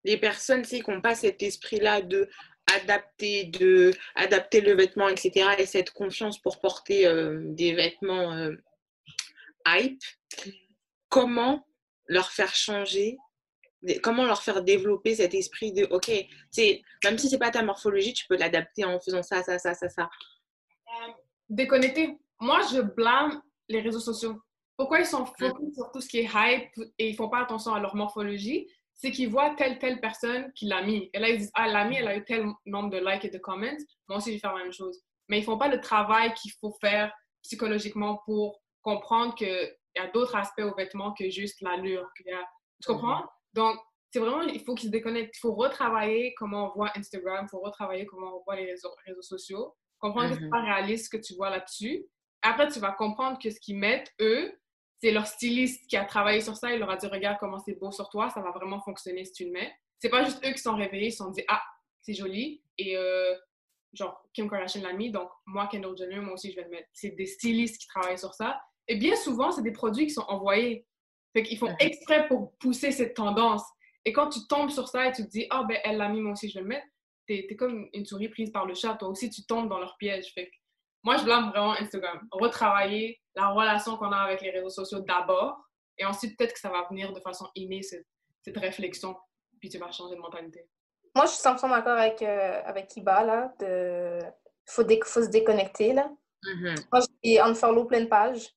les 0.05 0.17
personnes 0.17 0.63
qui 0.63 0.83
n'ont 0.87 1.01
pas 1.01 1.15
cet 1.15 1.43
esprit-là 1.43 2.03
de 2.03 2.29
adapter, 2.75 3.45
de 3.45 3.93
adapter 4.15 4.61
le 4.61 4.75
vêtement, 4.75 5.09
etc., 5.09 5.51
et 5.59 5.67
cette 5.67 5.91
confiance 5.91 6.39
pour 6.41 6.61
porter 6.61 7.07
euh, 7.07 7.41
des 7.43 7.75
vêtements 7.75 8.33
euh, 8.33 8.53
hype, 9.67 10.03
comment 11.09 11.67
leur 12.07 12.31
faire 12.31 12.55
changer 12.55 13.19
comment 14.03 14.25
leur 14.25 14.43
faire 14.43 14.63
développer 14.63 15.15
cet 15.15 15.35
esprit 15.35 15.73
de, 15.73 15.85
ok, 15.91 16.09
même 17.05 17.19
si 17.19 17.29
c'est 17.29 17.39
pas 17.39 17.51
ta 17.51 17.63
morphologie, 17.63 18.13
tu 18.13 18.27
peux 18.27 18.37
l'adapter 18.37 18.85
en 18.85 18.99
faisant 18.99 19.23
ça, 19.23 19.43
ça, 19.43 19.59
ça, 19.59 19.75
ça, 19.75 19.89
ça. 19.89 20.11
Déconnecter. 21.49 22.17
Moi, 22.41 22.61
je 22.73 22.81
blâme 22.81 23.43
les 23.69 23.81
réseaux 23.81 24.01
sociaux. 24.01 24.41
Pourquoi 24.77 25.01
ils 25.01 25.07
sont 25.07 25.25
focus 25.25 25.75
sur 25.75 25.91
tout 25.93 26.01
ce 26.01 26.09
qui 26.09 26.19
est 26.19 26.31
hype 26.35 26.71
et 26.99 27.11
ils 27.11 27.17
font 27.17 27.29
pas 27.29 27.43
attention 27.43 27.75
à 27.75 27.81
leur 27.81 27.95
morphologie? 27.95 28.69
C'est 28.95 29.11
qu'ils 29.11 29.29
voient 29.29 29.55
telle, 29.57 29.79
telle 29.79 30.01
personne 30.01 30.53
qui 30.55 30.67
l'a 30.67 30.83
mis. 30.83 31.11
Et 31.13 31.19
là, 31.19 31.29
ils 31.29 31.39
disent, 31.39 31.51
ah, 31.55 31.67
l'a 31.69 31.85
mis, 31.85 31.97
elle 31.97 32.09
a 32.09 32.17
eu 32.17 32.25
tel 32.25 32.47
nombre 32.65 32.91
de 32.91 32.99
likes 32.99 33.25
et 33.25 33.31
de 33.31 33.39
comments. 33.39 33.77
Moi 34.09 34.19
aussi, 34.19 34.31
je 34.31 34.37
vais 34.37 34.41
faire 34.41 34.55
la 34.55 34.63
même 34.63 34.73
chose. 34.73 35.01
Mais 35.29 35.39
ils 35.39 35.45
font 35.45 35.59
pas 35.59 35.69
le 35.69 35.81
travail 35.81 36.33
qu'il 36.35 36.53
faut 36.61 36.73
faire 36.81 37.13
psychologiquement 37.43 38.21
pour 38.25 38.61
comprendre 38.83 39.35
qu'il 39.35 39.77
y 39.97 40.01
a 40.01 40.09
d'autres 40.09 40.37
aspects 40.37 40.63
aux 40.63 40.75
vêtements 40.75 41.13
que 41.13 41.29
juste 41.29 41.61
l'allure. 41.61 42.09
Tu 42.17 42.87
comprends? 42.87 43.21
Mhm. 43.21 43.27
Donc, 43.55 43.79
c'est 44.11 44.21
vraiment, 44.21 44.43
il 44.43 44.61
faut 44.61 44.75
qu'ils 44.75 44.89
se 44.89 44.93
déconnectent. 44.93 45.37
Il 45.37 45.41
faut 45.41 45.55
retravailler 45.55 46.35
comment 46.35 46.71
on 46.71 46.75
voit 46.75 46.93
Instagram, 46.97 47.47
il 47.47 47.51
faut 47.51 47.61
retravailler 47.61 48.07
comment 48.07 48.37
on 48.37 48.43
voit 48.45 48.57
les 48.57 48.67
réseaux, 48.67 48.91
réseaux 49.07 49.23
sociaux, 49.23 49.75
comprendre 49.99 50.31
que 50.31 50.35
c'est 50.37 50.45
mhm. 50.45 50.51
pas 50.51 50.63
réaliste 50.63 51.07
ce 51.07 51.17
que 51.17 51.23
tu 51.23 51.35
vois 51.35 51.51
là-dessus. 51.51 52.07
Après, 52.43 52.69
tu 52.69 52.79
vas 52.79 52.93
comprendre 52.93 53.39
que 53.43 53.51
ce 53.51 53.59
qu'ils 53.59 53.79
mettent, 53.79 54.13
eux, 54.21 54.53
c'est 55.05 55.11
leur 55.11 55.27
styliste 55.27 55.87
qui 55.87 55.99
a 55.99 56.05
travaillé 56.07 56.41
sur 56.41 56.57
ça. 56.57 56.73
Il 56.73 56.79
leur 56.79 56.89
a 56.89 56.97
dit, 56.97 57.07
regarde 57.07 57.37
comment 57.39 57.59
c'est 57.59 57.79
beau 57.79 57.93
sur 57.93 58.09
toi, 58.09 58.31
ça 58.31 58.41
va 58.41 58.53
vraiment 58.53 58.81
fonctionner 58.81 59.27
si 59.27 59.33
tu 59.35 59.45
le 59.45 59.51
mets. 59.51 59.71
C'est 59.99 60.09
pas 60.09 60.25
juste 60.25 60.43
eux 60.47 60.51
qui 60.53 60.59
sont 60.63 60.75
réveillés, 60.75 61.09
ils 61.09 61.13
se 61.13 61.19
sont 61.19 61.31
dit, 61.31 61.45
ah, 61.47 61.61
c'est 62.01 62.15
joli. 62.15 62.63
Et 62.79 62.97
euh, 62.97 63.35
genre, 63.93 64.27
Kim 64.33 64.49
Kardashian 64.49 64.81
l'a 64.81 64.95
mis, 64.95 65.11
donc 65.11 65.29
moi, 65.45 65.67
Kendall 65.67 65.95
Jenner, 65.99 66.21
moi 66.21 66.33
aussi, 66.33 66.53
je 66.53 66.57
vais 66.57 66.65
le 66.65 66.71
mettre. 66.71 66.89
C'est 66.95 67.11
des 67.11 67.27
stylistes 67.27 67.83
qui 67.83 67.87
travaillent 67.87 68.19
sur 68.19 68.33
ça. 68.33 68.59
Et 68.89 68.97
bien 68.97 69.15
souvent, 69.15 69.51
c'est 69.51 69.61
des 69.61 69.73
produits 69.73 70.07
qui 70.07 70.15
sont 70.15 70.25
envoyés. 70.27 70.87
Fait 71.35 71.43
qu'ils 71.43 71.59
font 71.59 71.75
exprès 71.81 72.27
pour 72.27 72.57
pousser 72.57 72.91
cette 72.91 73.13
tendance. 73.13 73.63
Et 74.07 74.13
quand 74.15 74.31
tu 74.31 74.41
tombes 74.49 74.71
sur 74.71 74.89
ça 74.89 75.09
et 75.09 75.13
tu 75.13 75.23
te 75.25 75.29
dis, 75.29 75.47
ah, 75.51 75.65
ben, 75.69 75.77
elle 75.85 75.99
l'a 75.99 76.09
mis, 76.09 76.23
moi 76.23 76.33
aussi, 76.33 76.49
je 76.49 76.55
vais 76.55 76.63
le 76.63 76.69
mettre, 76.69 76.87
t'es 77.27 77.47
es 77.47 77.57
comme 77.57 77.91
une 77.93 78.07
souris 78.07 78.31
prise 78.31 78.51
par 78.51 78.65
le 78.65 78.73
chat. 78.73 78.95
Toi 78.95 79.11
aussi, 79.11 79.29
tu 79.29 79.45
tombes 79.45 79.69
dans 79.69 79.81
leur 79.81 79.99
piège. 79.99 80.33
Fait 80.33 80.51
moi, 81.05 81.19
je 81.19 81.25
blâme 81.25 81.51
vraiment 81.51 81.75
Instagram. 81.75 82.27
Retravailler 82.33 83.21
la 83.35 83.49
relation 83.49 83.97
qu'on 83.97 84.11
a 84.11 84.17
avec 84.17 84.41
les 84.41 84.51
réseaux 84.51 84.71
sociaux 84.71 85.01
d'abord. 85.01 85.59
Et 85.99 86.05
ensuite, 86.05 86.37
peut-être 86.37 86.55
que 86.55 86.61
ça 86.61 86.71
va 86.71 86.87
venir 86.89 87.13
de 87.13 87.21
façon 87.21 87.49
innée, 87.55 87.83
cette, 87.83 88.07
cette 88.43 88.57
réflexion. 88.57 89.15
Puis 89.61 89.69
tu 89.69 89.79
vas 89.79 89.91
changer 89.93 90.17
de 90.17 90.21
mentalité. 90.21 90.67
Moi, 91.15 91.27
je 91.27 91.33
suis 91.33 91.43
100% 91.43 91.71
d'accord 91.71 91.99
avec, 91.99 92.23
euh, 92.23 92.61
avec 92.65 92.89
Kiba, 92.89 93.23
là. 93.23 93.53
De... 93.61 94.19
Il 94.21 94.73
faut, 94.73 94.83
faut, 95.05 95.23
se 95.23 95.29
déconnecter, 95.29 95.93
là. 95.93 96.11
Mm-hmm. 96.43 96.87
Moi, 96.91 97.03
j'ai 97.23 97.41
unfollow 97.41 97.85
plein 97.85 98.01
de 98.01 98.09
pages 98.09 98.49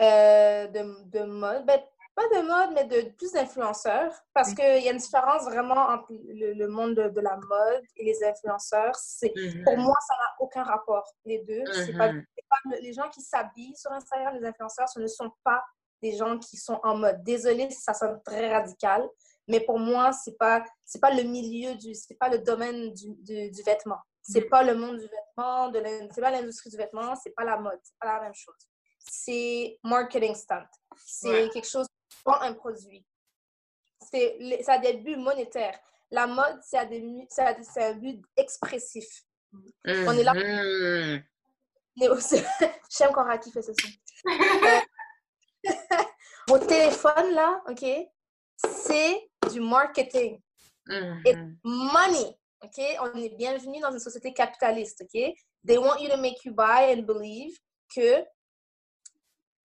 euh, 0.00 0.66
de, 0.66 1.10
de, 1.10 1.24
mode. 1.24 1.64
Ben, 1.64 1.80
pas 2.16 2.26
de 2.28 2.46
mode, 2.46 2.70
mais 2.74 2.84
de 2.84 3.10
plus 3.10 3.32
d'influenceurs. 3.32 4.12
Parce 4.32 4.52
mm. 4.52 4.54
qu'il 4.54 4.82
y 4.84 4.88
a 4.88 4.92
une 4.92 4.96
différence 4.96 5.44
vraiment 5.44 5.88
entre 5.90 6.08
le, 6.10 6.66
monde 6.66 6.94
de, 6.94 7.20
la 7.20 7.36
mode 7.36 7.84
et 7.94 8.04
les 8.04 8.24
influenceurs. 8.24 8.94
C'est, 8.96 9.28
mm-hmm. 9.28 9.64
Pour 9.64 9.76
moi, 9.76 9.94
ça 10.08 10.14
n'a 10.14 10.34
aucun 10.40 10.64
rapport, 10.64 11.06
les 11.26 11.40
deux. 11.44 11.62
c'est 11.72 11.92
pas, 11.92 12.10
mm-hmm. 12.10 12.80
les 12.80 12.92
gens 12.94 13.08
qui 13.10 13.20
s'habillent 13.20 13.76
sur 13.76 13.92
Instagram, 13.92 14.34
les 14.40 14.46
influenceurs, 14.46 14.88
ce 14.88 14.98
ne 14.98 15.06
sont 15.06 15.30
pas 15.44 15.62
des 16.02 16.16
gens 16.16 16.38
qui 16.38 16.56
sont 16.56 16.80
en 16.82 16.96
mode. 16.96 17.22
Désolée 17.22 17.68
si 17.70 17.82
ça 17.82 17.92
sonne 17.92 18.18
très 18.24 18.50
radical, 18.50 19.06
mais 19.46 19.60
pour 19.60 19.78
moi, 19.78 20.12
c'est 20.12 20.36
pas 20.38 20.64
c'est 20.84 21.00
pas 21.00 21.12
le 21.12 21.22
milieu 21.22 21.74
du 21.74 21.94
c'est 21.94 22.16
pas 22.16 22.28
le 22.28 22.38
domaine 22.38 22.92
du, 22.94 23.14
du, 23.50 23.62
vêtement. 23.62 23.98
C'est 24.22 24.46
mm. 24.46 24.48
pas 24.48 24.62
le 24.62 24.74
monde 24.74 24.98
du 24.98 25.06
vêtement, 25.06 25.68
de 25.68 25.82
c'est 26.14 26.20
pas 26.20 26.30
l'industrie 26.30 26.70
du 26.70 26.76
vêtement, 26.76 27.14
c'est 27.14 27.30
pas 27.30 27.44
la 27.44 27.58
mode, 27.58 27.78
c'est 27.82 27.98
pas 28.00 28.14
la 28.14 28.20
même 28.22 28.34
chose. 28.34 28.68
C'est 28.98 29.78
marketing 29.84 30.34
stunt. 30.34 30.66
C'est 30.96 31.48
quelque 31.50 31.68
chose 31.68 31.86
un 32.34 32.52
produit. 32.54 33.04
C'est 34.10 34.62
ça 34.62 34.74
a 34.74 34.78
des 34.78 34.94
buts 34.94 35.16
monétaires. 35.16 35.78
La 36.10 36.26
mode, 36.26 36.60
c'est 36.62 36.78
un 36.78 37.94
but 37.94 38.22
expressif. 38.36 39.24
On 39.84 40.12
est 40.12 40.24
là. 40.24 40.32
-hmm. 40.34 41.22
J'aime 42.90 43.12
quand 43.12 43.38
qui 43.38 43.50
fait 43.50 43.62
ceci. 43.62 44.00
Vos 46.48 46.58
téléphones, 46.66 47.32
là, 47.32 47.62
OK, 47.68 47.84
c'est 48.56 49.30
du 49.50 49.60
marketing. 49.60 50.40
Mm 50.86 51.56
money. 51.64 52.38
OK? 52.62 52.80
On 53.00 53.12
est 53.18 53.36
bienvenu 53.36 53.80
dans 53.80 53.92
une 53.92 53.98
société 53.98 54.32
capitaliste. 54.32 55.02
OK? 55.02 55.34
They 55.66 55.78
want 55.78 55.98
you 56.00 56.08
to 56.10 56.16
make 56.16 56.44
you 56.44 56.52
buy 56.54 56.92
and 56.92 57.02
believe 57.02 57.56
que 57.94 58.24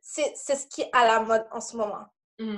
c'est 0.01 0.35
ce 0.35 0.65
qui 0.67 0.81
est 0.81 0.89
à 0.93 1.05
la 1.05 1.19
mode 1.21 1.45
en 1.51 1.61
ce 1.61 1.77
moment. 1.77 2.05
Mm. 2.41 2.57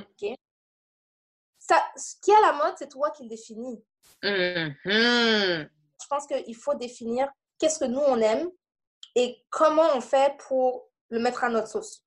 Ça, 1.60 1.84
ce 1.96 2.16
qui 2.22 2.32
est 2.32 2.36
à 2.36 2.42
la 2.42 2.54
mode, 2.54 2.74
c'est 2.78 2.90
toi 2.90 3.12
qui 3.12 3.24
le 3.24 3.30
définis. 3.30 3.84
Mm-hmm. 4.22 5.70
Je 6.02 6.08
pense 6.10 6.28
qu'il 6.28 6.56
faut 6.56 6.76
définir 6.76 7.30
qu'est-ce 7.60 7.80
que 7.80 7.86
nous, 7.86 8.00
on 8.00 8.20
aime 8.20 8.50
et 9.16 9.44
comment 9.50 9.96
on 9.96 10.02
fait 10.02 10.36
pour 10.48 10.90
le 11.10 11.20
mettre 11.20 11.44
à 11.44 11.50
notre 11.50 11.68
sauce. 11.68 12.04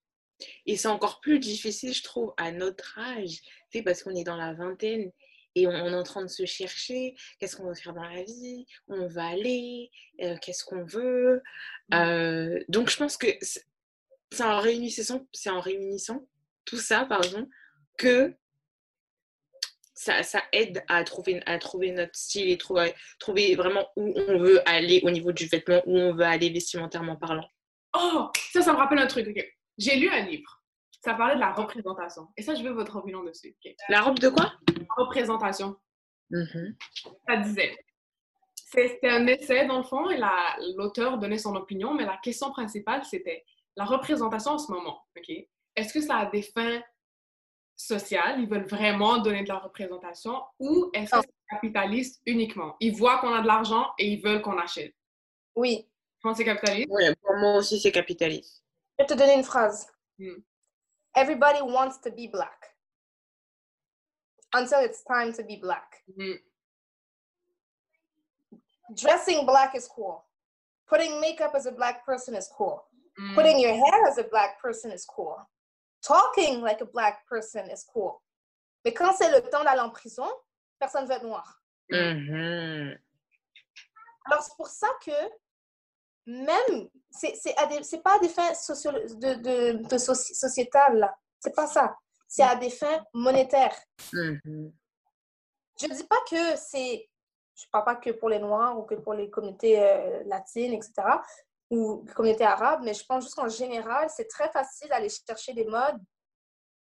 Et 0.66 0.76
c'est 0.76 0.88
encore 0.88 1.20
plus 1.20 1.38
difficile, 1.38 1.94
je 1.94 2.02
trouve, 2.02 2.34
à 2.36 2.52
notre 2.52 2.98
âge, 2.98 3.40
parce 3.84 4.02
qu'on 4.02 4.14
est 4.14 4.24
dans 4.24 4.36
la 4.36 4.54
vingtaine 4.54 5.10
et 5.54 5.66
on, 5.66 5.72
est 5.72 5.94
en 5.94 6.02
train 6.02 6.22
de 6.22 6.28
se 6.28 6.44
chercher, 6.44 7.14
qu'est-ce 7.38 7.56
qu'on 7.56 7.66
veut 7.66 7.74
faire 7.74 7.94
dans 7.94 8.04
la 8.04 8.22
vie, 8.22 8.66
où 8.88 8.94
on 8.94 9.08
va 9.08 9.28
aller, 9.28 9.90
euh, 10.20 10.36
qu'est-ce 10.42 10.64
qu'on 10.64 10.84
veut. 10.84 11.42
Mmh. 11.88 11.94
Euh, 11.94 12.64
donc 12.68 12.90
je 12.90 12.98
pense 12.98 13.16
que 13.16 13.28
c'est 13.40 14.42
en 14.42 14.60
réunissant, 14.60 15.26
c'est 15.32 15.48
en 15.48 15.60
réunissant 15.60 16.26
tout 16.66 16.76
ça, 16.76 17.06
pardon, 17.06 17.48
que 17.96 18.34
ça, 19.94 20.22
ça, 20.22 20.42
aide 20.52 20.84
à 20.88 21.02
trouver, 21.04 21.42
à 21.46 21.58
trouver 21.58 21.90
notre 21.90 22.14
style 22.14 22.50
et 22.50 22.58
trouver, 22.58 22.94
trouver 23.18 23.56
vraiment 23.56 23.88
où 23.96 24.12
on 24.14 24.38
veut 24.38 24.60
aller 24.68 25.00
au 25.04 25.10
niveau 25.10 25.32
du 25.32 25.46
vêtement, 25.46 25.82
où 25.86 25.96
on 25.96 26.14
veut 26.14 26.24
aller 26.24 26.50
vestimentairement 26.50 27.16
parlant. 27.16 27.48
Oh, 27.98 28.30
ça, 28.52 28.62
ça 28.62 28.72
me 28.72 28.78
rappelle 28.78 28.98
un 28.98 29.06
truc. 29.06 29.26
J'ai 29.78 29.96
lu 29.96 30.08
un 30.08 30.20
livre 30.20 30.56
ça 31.06 31.14
parlait 31.14 31.36
de 31.36 31.40
la 31.40 31.52
représentation. 31.52 32.26
Et 32.36 32.42
ça, 32.42 32.56
je 32.56 32.64
veux 32.64 32.72
votre 32.72 32.96
opinion 32.96 33.22
dessus. 33.22 33.56
La 33.88 34.00
robe 34.00 34.18
de 34.18 34.28
quoi? 34.28 34.52
représentation. 34.96 35.76
Mm-hmm. 36.32 36.74
Ça 37.28 37.36
disait. 37.36 37.76
C'était 38.54 39.10
un 39.10 39.24
essai, 39.28 39.66
dans 39.66 39.78
le 39.78 39.84
fond, 39.84 40.10
et 40.10 40.18
l'auteur 40.76 41.18
donnait 41.18 41.38
son 41.38 41.54
opinion, 41.54 41.94
mais 41.94 42.04
la 42.04 42.16
question 42.16 42.50
principale, 42.50 43.04
c'était 43.04 43.44
la 43.76 43.84
représentation 43.84 44.52
en 44.52 44.58
ce 44.58 44.72
moment. 44.72 45.00
OK? 45.16 45.30
Est-ce 45.76 45.94
que 45.94 46.00
ça 46.00 46.16
a 46.16 46.26
des 46.26 46.42
fins 46.42 46.82
sociales? 47.76 48.40
Ils 48.40 48.48
veulent 48.48 48.66
vraiment 48.66 49.18
donner 49.18 49.42
de 49.42 49.48
la 49.48 49.58
représentation 49.58 50.42
ou 50.58 50.90
est-ce 50.94 51.10
que 51.10 51.20
c'est 51.20 51.60
capitaliste 51.60 52.20
uniquement? 52.26 52.76
Ils 52.80 52.96
voient 52.96 53.18
qu'on 53.18 53.32
a 53.32 53.42
de 53.42 53.46
l'argent 53.46 53.86
et 53.98 54.08
ils 54.12 54.22
veulent 54.22 54.42
qu'on 54.42 54.58
achète. 54.58 54.94
Oui. 55.54 55.88
Pense 56.22 56.38
c'est 56.38 56.44
capitaliste? 56.44 56.88
Oui, 56.90 57.04
pour 57.22 57.36
moi 57.36 57.56
aussi, 57.56 57.78
c'est 57.78 57.92
capitaliste. 57.92 58.64
Je 58.98 59.04
vais 59.04 59.06
te 59.06 59.14
donner 59.14 59.34
une 59.34 59.44
phrase. 59.44 59.86
Hmm. 60.18 60.40
everybody 61.16 61.60
wants 61.62 61.98
to 61.98 62.10
be 62.10 62.28
black 62.30 62.68
until 64.54 64.80
it's 64.80 65.02
time 65.02 65.32
to 65.32 65.42
be 65.42 65.56
black. 65.60 66.02
Mm-hmm. 66.10 66.32
Dressing 68.94 69.44
black 69.46 69.74
is 69.74 69.88
cool. 69.88 70.24
Putting 70.88 71.20
makeup 71.20 71.52
as 71.56 71.66
a 71.66 71.72
black 71.72 72.06
person 72.06 72.36
is 72.36 72.48
cool. 72.56 72.84
Mm. 73.20 73.34
Putting 73.34 73.58
your 73.58 73.72
hair 73.72 74.06
as 74.06 74.18
a 74.18 74.24
black 74.24 74.62
person 74.62 74.92
is 74.92 75.04
cool. 75.04 75.36
Talking 76.06 76.60
like 76.60 76.80
a 76.82 76.86
black 76.86 77.26
person 77.28 77.68
is 77.70 77.84
cool. 77.92 78.20
Mais 78.84 78.94
quand 78.94 79.12
c'est 79.16 79.30
le 79.30 79.48
temps 79.50 79.64
d'aller 79.64 79.80
en 79.80 79.90
prison, 79.90 80.28
personne 80.78 81.04
ne 81.04 81.08
veut 81.08 81.16
être 81.16 81.24
noir. 81.24 81.60
Mm-hmm. 81.90 82.98
Alors, 84.26 84.42
c'est 84.42 84.56
pour 84.56 84.68
ça 84.68 84.88
que 85.04 85.10
même, 86.26 86.88
c'est 87.10 88.02
pas 88.02 88.14
à 88.14 88.18
des 88.18 88.28
fins 88.28 88.52
de, 88.52 89.34
de, 89.34 89.88
de 89.88 89.98
sociétales, 89.98 90.98
là. 90.98 91.16
C'est 91.40 91.54
pas 91.54 91.66
ça. 91.66 91.96
C'est 92.28 92.42
à 92.42 92.56
des 92.56 92.70
fins 92.70 93.04
monétaires. 93.12 93.76
Mm-hmm. 94.12 94.72
Je 95.80 95.86
dis 95.86 96.04
pas 96.04 96.20
que 96.30 96.56
c'est. 96.56 97.08
Je 97.54 97.64
parle 97.72 97.84
pas 97.84 97.96
que 97.96 98.10
pour 98.10 98.28
les 98.28 98.38
Noirs 98.38 98.78
ou 98.78 98.82
que 98.82 98.94
pour 98.94 99.14
les 99.14 99.30
communautés 99.30 99.80
euh, 99.80 100.22
latines, 100.26 100.74
etc. 100.74 100.92
ou 101.70 102.04
les 102.06 102.12
communautés 102.12 102.44
arabes, 102.44 102.80
mais 102.84 102.94
je 102.94 103.04
pense 103.04 103.24
juste 103.24 103.34
qu'en 103.34 103.48
général, 103.48 104.08
c'est 104.14 104.28
très 104.28 104.50
facile 104.50 104.88
d'aller 104.88 105.08
chercher 105.08 105.52
des 105.52 105.64
modes 105.64 106.00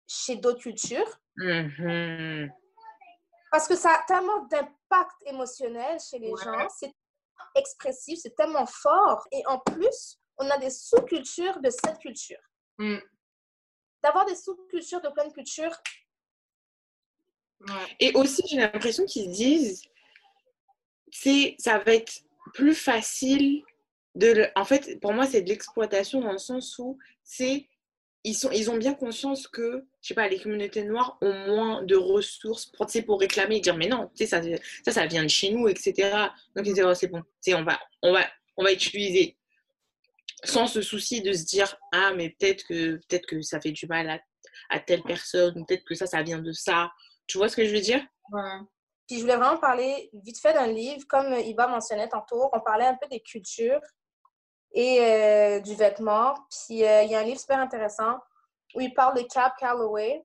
chez 0.07 0.37
d'autres 0.37 0.61
cultures. 0.61 1.19
Mm-hmm. 1.39 2.51
Parce 3.51 3.69
que 3.69 3.77
ça 3.77 3.91
a 3.91 4.05
tellement 4.07 4.45
d'impact 4.47 5.15
émotionnel 5.27 5.99
chez 6.01 6.19
les 6.19 6.31
gens. 6.31 6.69
C'est 6.77 6.93
expressif, 7.55 8.19
c'est 8.21 8.35
tellement 8.35 8.67
fort. 8.67 9.27
Et 9.31 9.47
en 9.47 9.59
plus, 9.61 10.19
on 10.39 10.51
a 10.51 10.59
des 10.59 10.71
sous-cultures 10.71 11.61
de 11.61 11.71
cette 11.71 11.99
culture. 11.99 12.41
Mm. 12.79 12.99
D'avoir 14.03 14.27
des 14.27 14.37
sous-cultures 14.37 15.01
de 15.01 15.09
plein 15.09 15.29
de 15.29 15.33
cultures. 15.33 15.77
Et 18.01 18.13
aussi, 18.15 18.43
j'ai 18.49 18.59
l'impression 18.59 19.07
qu'ils 19.07 19.31
disent, 19.31 19.83
c'est, 21.11 21.55
ça 21.59 21.79
va 21.79 21.95
être 21.95 22.21
plus 22.53 22.75
facile 22.75 23.65
En 24.55 24.65
fait, 24.65 25.01
pour 25.01 25.13
moi, 25.13 25.27
c'est 25.27 25.43
de 25.43 25.49
l'exploitation 25.49 26.21
dans 26.21 26.33
le 26.33 26.39
sens 26.39 26.79
où 26.79 26.99
c'est 27.23 27.69
ils, 28.25 28.35
sont, 28.35 28.51
ils 28.51 28.71
ont 28.71 28.77
bien 28.77 28.95
conscience 28.95 29.47
que, 29.47 29.85
je 30.01 30.09
sais 30.09 30.15
pas, 30.15 30.29
les 30.29 30.41
communautés 30.41 30.83
noires 30.83 31.19
ont 31.21 31.47
moins 31.47 31.83
de 31.83 31.95
ressources 31.95 32.67
pour, 32.67 32.87
pour 33.05 33.21
réclamer 33.21 33.57
et 33.57 33.61
dire, 33.61 33.77
mais 33.77 33.87
non, 33.87 34.11
ça, 34.15 34.41
ça, 34.85 34.93
ça 34.93 35.07
vient 35.07 35.23
de 35.23 35.29
chez 35.29 35.51
nous, 35.51 35.69
etc. 35.69 36.11
Donc, 36.57 36.67
ils 36.67 36.73
disent, 36.73 36.85
oh, 36.85 36.95
c'est 36.95 37.09
bon, 37.09 37.23
on 37.49 37.63
va, 37.65 37.79
on, 38.03 38.13
va, 38.13 38.27
on 38.57 38.65
va 38.65 38.73
utiliser 38.73 39.37
sans 40.43 40.67
ce 40.67 40.81
souci 40.81 41.21
de 41.21 41.33
se 41.33 41.45
dire, 41.45 41.77
ah, 41.93 42.13
mais 42.17 42.31
peut-être 42.31 42.65
que, 42.67 42.99
peut 43.09 43.21
que 43.29 43.43
ça 43.43 43.61
fait 43.61 43.73
du 43.73 43.87
mal 43.87 44.09
à, 44.09 44.21
à 44.71 44.81
telle 44.81 45.03
personne, 45.03 45.65
peut-être 45.67 45.85
que 45.85 45.95
ça, 45.95 46.07
ça 46.07 46.23
vient 46.23 46.41
de 46.41 46.53
ça. 46.53 46.91
Tu 47.27 47.39
vois 47.39 47.49
ce 47.49 47.57
que 47.57 47.65
je 47.67 47.75
veux 47.75 47.81
dire? 47.81 48.05
Ouais. 48.33 48.59
Puis 49.07 49.17
je 49.19 49.23
voulais 49.23 49.37
vraiment 49.37 49.59
parler 49.59 50.11
vite 50.15 50.41
fait 50.41 50.55
d'un 50.55 50.67
livre, 50.67 51.07
comme 51.09 51.35
Iba 51.35 51.67
mentionnait 51.67 52.09
tantôt, 52.09 52.49
on 52.53 52.61
parlait 52.61 52.87
un 52.87 52.97
peu 53.01 53.07
des 53.09 53.21
cultures 53.21 53.81
et 54.75 54.99
euh, 55.01 55.61
du 55.61 55.75
vêtement. 55.75 56.35
Puis 56.51 56.85
euh, 56.85 57.03
il 57.03 57.11
y 57.11 57.15
a 57.15 57.21
un 57.21 57.25
livre 57.25 57.41
super 57.41 57.61
intéressant 57.61 58.19
où 58.75 58.81
il 58.81 58.93
parle 58.93 59.17
de 59.17 59.23
Cap 59.23 59.55
Calloway. 59.59 60.25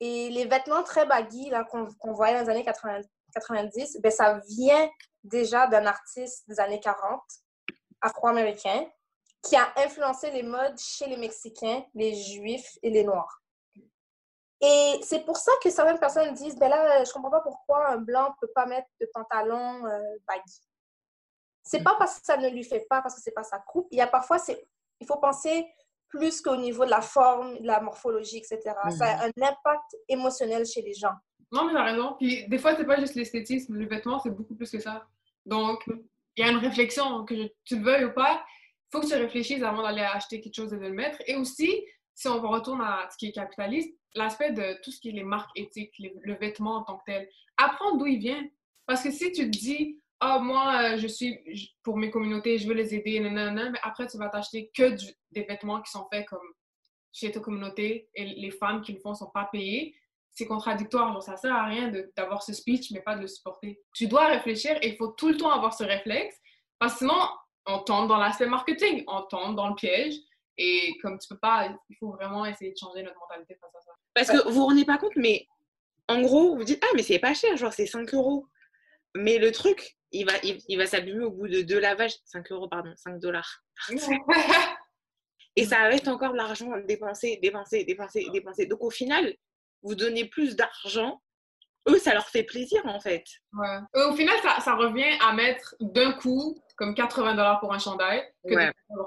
Et 0.00 0.28
les 0.28 0.44
vêtements 0.44 0.84
très 0.84 1.06
baggy 1.06 1.50
qu'on 1.70 2.12
voyait 2.12 2.34
dans 2.34 2.44
les 2.44 2.50
années 2.50 2.64
90, 2.64 3.98
ben, 4.00 4.12
ça 4.12 4.40
vient 4.48 4.88
déjà 5.24 5.66
d'un 5.66 5.86
artiste 5.86 6.48
des 6.48 6.60
années 6.60 6.78
40, 6.78 7.20
afro-américain, 8.00 8.86
qui 9.42 9.56
a 9.56 9.72
influencé 9.76 10.30
les 10.30 10.44
modes 10.44 10.78
chez 10.78 11.06
les 11.06 11.16
Mexicains, 11.16 11.82
les 11.94 12.14
Juifs 12.14 12.78
et 12.82 12.90
les 12.90 13.02
Noirs. 13.02 13.42
Et 14.60 15.00
c'est 15.02 15.24
pour 15.24 15.36
ça 15.36 15.52
que 15.62 15.70
certaines 15.70 15.98
personnes 15.98 16.32
disent, 16.34 16.56
ben 16.56 16.68
là, 16.68 17.04
je 17.04 17.12
comprends 17.12 17.30
pas 17.30 17.40
pourquoi 17.40 17.88
un 17.88 17.98
blanc 17.98 18.34
peut 18.40 18.50
pas 18.54 18.66
mettre 18.66 18.88
de 19.00 19.08
pantalon 19.12 19.84
euh, 19.86 20.00
baggy. 20.26 20.67
C'est 21.68 21.82
pas 21.82 21.96
parce 21.98 22.18
que 22.18 22.24
ça 22.24 22.38
ne 22.38 22.48
lui 22.48 22.64
fait 22.64 22.86
pas, 22.88 23.02
parce 23.02 23.14
que 23.14 23.20
c'est 23.20 23.34
pas 23.34 23.42
sa 23.42 23.58
coupe. 23.58 23.88
Il 23.90 23.98
y 23.98 24.00
a 24.00 24.06
parfois, 24.06 24.38
il 25.00 25.06
faut 25.06 25.18
penser 25.18 25.66
plus 26.08 26.40
qu'au 26.40 26.56
niveau 26.56 26.86
de 26.86 26.90
la 26.90 27.02
forme, 27.02 27.58
de 27.58 27.66
la 27.66 27.82
morphologie, 27.82 28.38
etc. 28.38 28.60
Ça 28.96 29.04
a 29.04 29.26
un 29.26 29.32
impact 29.36 29.96
émotionnel 30.08 30.64
chez 30.64 30.80
les 30.80 30.94
gens. 30.94 31.12
Non, 31.52 31.66
mais 31.66 31.74
t'as 31.74 31.84
raison. 31.84 32.16
Puis 32.18 32.48
des 32.48 32.56
fois, 32.56 32.74
c'est 32.74 32.86
pas 32.86 32.98
juste 32.98 33.16
l'esthétisme. 33.16 33.74
Le 33.74 33.86
vêtement, 33.86 34.18
c'est 34.18 34.30
beaucoup 34.30 34.54
plus 34.54 34.70
que 34.70 34.80
ça. 34.80 35.06
Donc, 35.44 35.84
il 36.36 36.44
y 36.46 36.48
a 36.48 36.50
une 36.50 36.56
réflexion, 36.56 37.26
que 37.26 37.34
tu 37.64 37.76
le 37.76 37.84
veuilles 37.84 38.04
ou 38.06 38.14
pas, 38.14 38.42
il 38.42 38.88
faut 38.90 39.00
que 39.02 39.06
tu 39.06 39.14
réfléchisses 39.14 39.62
avant 39.62 39.82
d'aller 39.82 40.00
acheter 40.00 40.40
quelque 40.40 40.54
chose 40.54 40.72
et 40.72 40.78
de 40.78 40.82
le 40.82 40.92
mettre. 40.92 41.18
Et 41.26 41.36
aussi, 41.36 41.84
si 42.14 42.28
on 42.28 42.40
retourne 42.40 42.80
à 42.80 43.06
ce 43.12 43.18
qui 43.18 43.28
est 43.28 43.32
capitaliste, 43.32 43.94
l'aspect 44.14 44.52
de 44.52 44.80
tout 44.82 44.90
ce 44.90 45.00
qui 45.00 45.10
est 45.10 45.12
les 45.12 45.22
marques 45.22 45.50
éthiques, 45.54 45.92
le 45.98 46.34
vêtement 46.34 46.76
en 46.76 46.82
tant 46.82 46.96
que 46.96 47.04
tel. 47.04 47.28
Apprends 47.58 47.96
d'où 47.96 48.06
il 48.06 48.20
vient. 48.20 48.42
Parce 48.86 49.02
que 49.02 49.10
si 49.10 49.30
tu 49.32 49.50
te 49.50 49.58
dis, 49.58 50.00
ah, 50.20 50.38
moi, 50.40 50.82
euh, 50.82 50.98
je 50.98 51.06
suis 51.06 51.74
pour 51.82 51.96
mes 51.96 52.10
communautés, 52.10 52.58
je 52.58 52.66
veux 52.66 52.74
les 52.74 52.94
aider, 52.94 53.20
nanana, 53.20 53.70
mais 53.70 53.78
après, 53.82 54.06
tu 54.08 54.18
vas 54.18 54.28
t'acheter 54.28 54.70
que 54.74 54.94
des 55.30 55.42
vêtements 55.44 55.80
qui 55.80 55.90
sont 55.90 56.06
faits 56.12 56.26
comme 56.26 56.52
chez 57.12 57.30
ta 57.30 57.40
communauté 57.40 58.08
et 58.14 58.24
les 58.24 58.50
femmes 58.50 58.82
qui 58.82 58.92
le 58.92 59.00
font 59.00 59.10
ne 59.10 59.16
sont 59.16 59.30
pas 59.32 59.48
payées. 59.50 59.94
C'est 60.32 60.46
contradictoire. 60.46 61.12
Donc, 61.12 61.22
ça 61.22 61.36
sert 61.36 61.54
à 61.54 61.66
rien 61.66 61.92
d'avoir 62.16 62.42
ce 62.42 62.52
speech, 62.52 62.90
mais 62.90 63.00
pas 63.00 63.16
de 63.16 63.22
le 63.22 63.28
supporter. 63.28 63.80
Tu 63.94 64.08
dois 64.08 64.26
réfléchir 64.26 64.76
et 64.82 64.88
il 64.88 64.96
faut 64.96 65.08
tout 65.08 65.28
le 65.28 65.36
temps 65.36 65.50
avoir 65.50 65.74
ce 65.74 65.84
réflexe 65.84 66.36
parce 66.78 66.94
que 66.94 66.98
sinon, 67.00 67.28
on 67.66 67.80
tombe 67.80 68.08
dans 68.08 68.18
l'aspect 68.18 68.46
marketing, 68.46 69.04
on 69.06 69.22
tombe 69.22 69.56
dans 69.56 69.68
le 69.68 69.74
piège. 69.74 70.14
Et 70.56 70.96
comme 71.02 71.18
tu 71.18 71.28
peux 71.28 71.38
pas, 71.38 71.68
il 71.88 71.96
faut 71.98 72.10
vraiment 72.10 72.44
essayer 72.44 72.72
de 72.72 72.76
changer 72.76 73.02
notre 73.02 73.18
mentalité 73.20 73.56
face 73.60 73.74
à 73.74 73.80
ça. 73.80 73.92
Parce 74.14 74.30
que 74.30 74.48
vous 74.48 74.54
vous 74.54 74.66
rendez 74.66 74.84
pas 74.84 74.98
compte, 74.98 75.14
mais 75.16 75.46
en 76.08 76.20
gros, 76.22 76.56
vous 76.56 76.64
dites, 76.64 76.82
ah, 76.84 76.92
mais 76.96 77.02
c'est 77.02 77.20
pas 77.20 77.34
cher, 77.34 77.56
genre 77.56 77.72
c'est 77.72 77.86
5 77.86 78.12
euros. 78.14 78.46
Mais 79.14 79.38
le 79.38 79.52
truc, 79.52 79.97
il 80.12 80.24
va, 80.24 80.32
il, 80.42 80.78
va 80.78 80.86
s'abîmer 80.86 81.24
au 81.24 81.30
bout 81.30 81.48
de 81.48 81.62
deux 81.62 81.78
lavages. 81.78 82.14
5 82.24 82.50
euros, 82.52 82.68
pardon, 82.68 82.92
5 82.96 83.18
dollars. 83.20 83.62
Et 85.56 85.64
ça 85.64 85.90
être 85.90 86.08
encore 86.08 86.32
de 86.32 86.36
l'argent 86.36 86.70
dépensé, 86.86 87.38
dépensé, 87.42 87.84
dépensé, 87.84 88.26
dépensé. 88.32 88.66
Donc 88.66 88.82
au 88.82 88.90
final, 88.90 89.34
vous 89.82 89.94
donnez 89.94 90.24
plus 90.26 90.56
d'argent. 90.56 91.20
Eux, 91.88 91.98
ça 91.98 92.12
leur 92.12 92.28
fait 92.28 92.44
plaisir 92.44 92.80
en 92.86 93.00
fait. 93.00 93.24
Ouais. 93.52 93.78
Au 93.94 94.14
final, 94.14 94.36
ça, 94.42 94.60
ça 94.60 94.74
revient 94.76 95.18
à 95.20 95.32
mettre 95.32 95.74
d'un 95.80 96.12
coup 96.12 96.56
comme 96.76 96.94
80 96.94 97.34
dollars 97.34 97.60
pour 97.60 97.72
un 97.72 97.78
chandail 97.78 98.22
que 98.46 98.54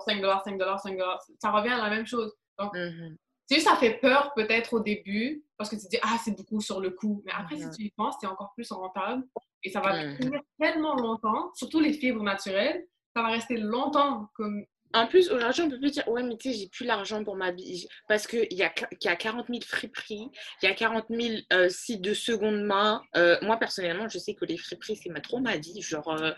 5 0.06 0.22
dollars, 0.22 0.44
5 0.44 0.58
dollars, 0.58 0.80
5 0.80 0.98
dollars. 0.98 1.24
Ça 1.42 1.52
revient 1.52 1.72
à 1.72 1.78
la 1.78 1.90
même 1.90 2.06
chose. 2.06 2.36
Donc, 2.60 2.74
mm 2.76 3.16
ça 3.60 3.76
fait 3.76 4.00
peur 4.00 4.32
peut-être 4.34 4.74
au 4.74 4.80
début 4.80 5.44
parce 5.58 5.70
que 5.70 5.76
tu 5.76 5.84
te 5.84 5.90
dis, 5.90 6.00
ah, 6.02 6.18
c'est 6.24 6.36
beaucoup 6.36 6.62
sur 6.62 6.80
le 6.80 6.92
coup. 6.92 7.22
Mais 7.26 7.32
après, 7.36 7.58
si 7.58 7.70
tu 7.72 7.84
y 7.84 7.92
penses, 7.92 8.16
c'est 8.22 8.28
encore 8.28 8.54
plus 8.54 8.72
rentable 8.72 9.24
et 9.64 9.72
ça 9.72 9.82
va 9.82 10.06
mmh. 10.06 10.18
tenir 10.18 10.42
tellement 10.60 10.96
longtemps, 10.96 11.52
surtout 11.54 11.80
les 11.80 11.94
fibres 11.94 12.24
naturelles, 12.24 12.86
ça 13.16 13.22
va 13.22 13.30
rester 13.30 13.58
longtemps 13.58 14.30
comme. 14.36 14.66
En 14.94 15.08
plus, 15.08 15.30
aujourd'hui, 15.30 15.62
on 15.62 15.70
peut 15.70 15.80
plus 15.80 15.92
dire, 15.92 16.08
ouais, 16.10 16.22
mais 16.22 16.36
tu 16.36 16.52
sais, 16.52 16.60
j'ai 16.60 16.68
plus 16.68 16.86
l'argent 16.86 17.24
pour 17.24 17.38
m'habiller. 17.38 17.88
Parce 18.10 18.28
qu'il 18.28 18.52
y 18.52 18.62
a, 18.62 18.74
y 19.02 19.08
a 19.08 19.16
40 19.16 19.48
000 19.48 19.62
friperies, 19.66 20.30
il 20.62 20.66
y 20.66 20.68
a 20.68 20.76
40 20.76 21.06
000 21.10 21.36
euh, 21.54 21.70
sites 21.70 22.02
de 22.02 22.14
seconde 22.14 22.62
main. 22.66 23.02
Euh, 23.16 23.38
moi, 23.42 23.56
personnellement, 23.56 24.10
je 24.10 24.18
sais 24.18 24.36
que 24.36 24.44
les 24.44 24.58
friperies, 24.58 24.98
c'est 24.98 25.10
ma 25.10 25.22
trop 25.22 25.40
ma 25.40 25.56
vie. 25.56 25.82
Genre, 25.82 26.10
euh, 26.10 26.34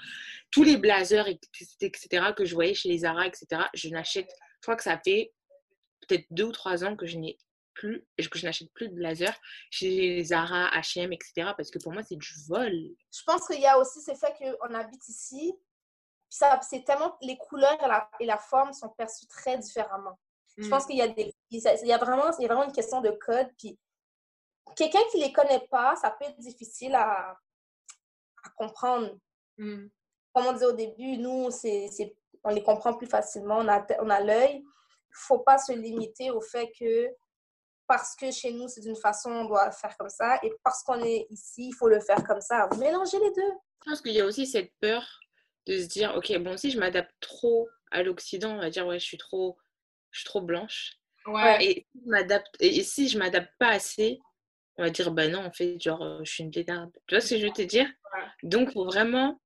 tous 0.51 0.61
les 0.61 0.77
blazers, 0.77 1.27
etc., 1.27 2.27
que 2.37 2.45
je 2.45 2.53
voyais 2.53 2.75
chez 2.75 2.89
les 2.89 2.99
Zara, 2.99 3.25
etc., 3.25 3.63
je 3.73 3.89
n'achète. 3.89 4.29
Je 4.29 4.67
crois 4.67 4.75
que 4.75 4.83
ça 4.83 4.99
fait 5.03 5.33
peut-être 6.07 6.25
deux 6.29 6.43
ou 6.43 6.51
trois 6.51 6.83
ans 6.83 6.95
que 6.95 7.07
je 7.07 7.17
n'ai 7.17 7.37
plus, 7.73 8.05
que 8.29 8.39
je 8.39 8.45
n'achète 8.45 8.71
plus 8.73 8.89
de 8.89 8.95
blazer 8.95 9.33
chez 9.69 10.23
Zara, 10.23 10.69
H&M, 10.71 11.11
etc. 11.13 11.51
Parce 11.57 11.69
que 11.69 11.79
pour 11.79 11.91
moi, 11.91 12.03
c'est 12.03 12.15
du 12.15 12.33
vol. 12.47 12.71
Je 12.71 13.23
pense 13.25 13.47
qu'il 13.47 13.59
y 13.59 13.65
a 13.65 13.77
aussi 13.77 14.01
ce 14.01 14.13
fait 14.13 14.33
qu'on 14.37 14.73
habite 14.73 15.07
ici. 15.07 15.53
Ça, 16.29 16.59
c'est 16.67 16.83
tellement 16.83 17.15
les 17.21 17.37
couleurs 17.37 17.77
et 17.83 17.87
la, 17.87 18.09
et 18.19 18.25
la, 18.25 18.37
forme 18.37 18.73
sont 18.73 18.89
perçues 18.89 19.27
très 19.27 19.57
différemment. 19.57 20.19
Je 20.57 20.67
pense 20.67 20.85
mm. 20.85 20.87
qu'il 20.87 20.97
y 20.97 21.01
a 21.01 21.07
des, 21.07 21.35
il 21.51 21.87
y 21.87 21.93
a 21.93 21.97
vraiment, 21.97 22.31
il 22.39 22.43
y 22.43 22.45
a 22.45 22.47
vraiment 22.47 22.65
une 22.65 22.73
question 22.73 23.01
de 23.01 23.11
code. 23.11 23.49
Puis 23.57 23.77
quelqu'un 24.75 25.01
qui 25.11 25.19
les 25.19 25.31
connaît 25.31 25.67
pas, 25.69 25.95
ça 25.95 26.11
peut 26.11 26.25
être 26.25 26.39
difficile 26.39 26.95
à, 26.95 27.37
à 28.43 28.49
comprendre. 28.55 29.17
Mm. 29.57 29.87
Comme 30.33 30.45
on 30.47 30.53
disait 30.53 30.65
au 30.65 30.73
début, 30.73 31.17
nous, 31.17 31.51
c'est, 31.51 31.89
on 32.43 32.49
les 32.49 32.63
comprend 32.63 32.93
plus 32.93 33.07
facilement. 33.07 33.57
On 33.59 33.67
a, 33.67 33.85
on 33.99 34.09
a 34.09 34.19
l'œil. 34.19 34.63
Il 34.63 35.15
faut 35.27 35.39
pas 35.39 35.59
se 35.59 35.71
limiter 35.73 36.31
au 36.31 36.41
fait 36.41 36.71
que 36.79 37.13
parce 37.93 38.15
que 38.15 38.31
chez 38.31 38.51
nous, 38.51 38.67
c'est 38.67 38.81
d'une 38.81 38.95
façon, 38.95 39.29
on 39.29 39.45
doit 39.45 39.69
faire 39.69 39.95
comme 39.97 40.09
ça, 40.09 40.39
et 40.41 40.51
parce 40.63 40.81
qu'on 40.81 41.03
est 41.03 41.27
ici, 41.29 41.67
il 41.67 41.73
faut 41.73 41.87
le 41.87 41.99
faire 41.99 42.23
comme 42.23 42.41
ça. 42.41 42.67
Mélangez 42.79 43.19
les 43.19 43.29
deux. 43.29 43.53
Je 43.85 43.91
pense 43.91 44.01
qu'il 44.01 44.13
y 44.13 44.19
a 44.19 44.25
aussi 44.25 44.47
cette 44.47 44.71
peur 44.81 45.19
de 45.67 45.79
se 45.79 45.85
dire, 45.85 46.11
ok, 46.15 46.35
bon, 46.39 46.57
si 46.57 46.71
je 46.71 46.79
m'adapte 46.79 47.13
trop 47.19 47.69
à 47.91 48.01
l'Occident, 48.01 48.55
on 48.55 48.57
va 48.57 48.71
dire, 48.71 48.87
ouais, 48.87 48.97
je 48.97 49.05
suis 49.05 49.19
trop, 49.19 49.59
je 50.09 50.21
suis 50.21 50.25
trop 50.25 50.41
blanche. 50.41 50.93
Ouais. 51.27 51.85
Et, 52.59 52.83
si 52.83 53.09
je 53.09 53.19
m'adapte 53.19 53.51
pas 53.59 53.69
assez, 53.69 54.19
on 54.77 54.83
va 54.85 54.89
dire, 54.89 55.11
bah 55.11 55.27
non, 55.27 55.45
en 55.45 55.51
fait, 55.51 55.79
genre, 55.79 56.01
euh, 56.01 56.21
je 56.23 56.31
suis 56.31 56.43
une 56.43 56.49
blédarde. 56.49 56.89
Tu 57.05 57.13
vois 57.13 57.21
ce 57.21 57.35
que 57.35 57.39
je 57.39 57.45
veux 57.45 57.53
te 57.53 57.61
dire? 57.61 57.87
Donc, 58.41 58.69
il 58.69 58.73
faut 58.73 58.85
vraiment 58.85 59.39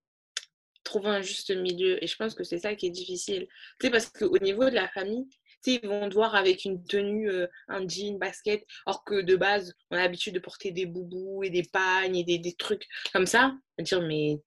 trouver 0.85 1.09
un 1.09 1.21
juste 1.21 1.53
milieu. 1.53 2.01
Et 2.01 2.07
je 2.07 2.15
pense 2.15 2.33
que 2.33 2.45
c'est 2.45 2.59
ça 2.59 2.75
qui 2.75 2.87
est 2.87 2.91
difficile. 2.91 3.45
Tu 3.81 3.87
sais, 3.87 3.91
parce 3.91 4.07
qu'au 4.07 4.37
niveau 4.39 4.69
de 4.69 4.75
la 4.75 4.87
famille, 4.87 5.27
ils 5.75 5.87
vont 5.87 6.07
devoir 6.07 6.35
avec 6.35 6.65
une 6.65 6.83
tenue, 6.85 7.29
euh, 7.29 7.47
un 7.67 7.87
jean, 7.87 8.17
basket, 8.17 8.65
or 8.85 9.03
que 9.03 9.21
de 9.21 9.35
base, 9.35 9.73
on 9.91 9.97
a 9.97 9.99
l'habitude 9.99 10.33
de 10.33 10.39
porter 10.39 10.71
des 10.71 10.85
boubous 10.85 11.43
et 11.43 11.49
des 11.49 11.63
pagnes 11.63 12.15
et 12.15 12.23
des, 12.23 12.39
des 12.39 12.53
trucs 12.53 12.87
comme 13.13 13.25
ça. 13.25 13.55
On 13.77 13.83
dire, 13.83 14.01
mais 14.01 14.41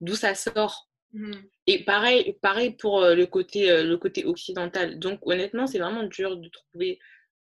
d'où 0.00 0.14
ça 0.14 0.34
sort? 0.34 0.88
Mmh. 1.12 1.32
Et 1.66 1.84
pareil, 1.84 2.38
pareil 2.42 2.72
pour 2.72 3.02
euh, 3.02 3.14
le 3.14 3.26
côté, 3.26 3.70
euh, 3.70 3.84
le 3.84 3.96
côté 3.96 4.24
occidental. 4.24 4.98
Donc, 4.98 5.20
honnêtement, 5.22 5.66
c'est 5.66 5.78
vraiment 5.78 6.02
dur 6.02 6.36
de 6.36 6.48
trouver 6.48 6.98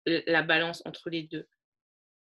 la 0.06 0.44
balance 0.44 0.82
entre 0.86 1.10
les 1.10 1.24
deux. 1.24 1.48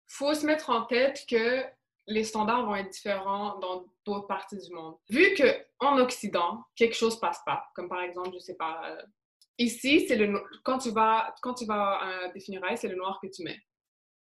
faut 0.07 0.35
se 0.35 0.45
mettre 0.45 0.69
en 0.69 0.83
tête 0.85 1.25
que 1.27 1.63
les 2.07 2.25
standards 2.25 2.67
vont 2.67 2.75
être 2.75 2.91
différents 2.91 3.59
dans 3.59 3.87
d'autres 4.05 4.27
parties 4.27 4.59
du 4.59 4.75
monde. 4.75 4.97
Vu 5.09 5.35
qu'en 5.35 5.99
Occident, 5.99 6.63
quelque 6.77 6.95
chose 6.95 7.19
passe 7.19 7.41
pas, 7.47 7.71
comme 7.75 7.89
par 7.89 8.03
exemple, 8.03 8.33
je 8.35 8.39
sais 8.39 8.57
pas, 8.57 8.99
Ici, 9.61 10.07
c'est 10.09 10.17
le 10.17 10.43
quand 10.65 10.79
tu 10.79 10.91
vas 10.91 11.35
quand 11.43 11.53
tu 11.53 11.67
vas 11.67 11.99
à 12.01 12.29
des 12.29 12.41
funérailles, 12.41 12.79
c'est 12.79 12.89
le 12.89 12.97
noir 12.97 13.21
que 13.23 13.29
tu 13.29 13.43
mets. 13.43 13.61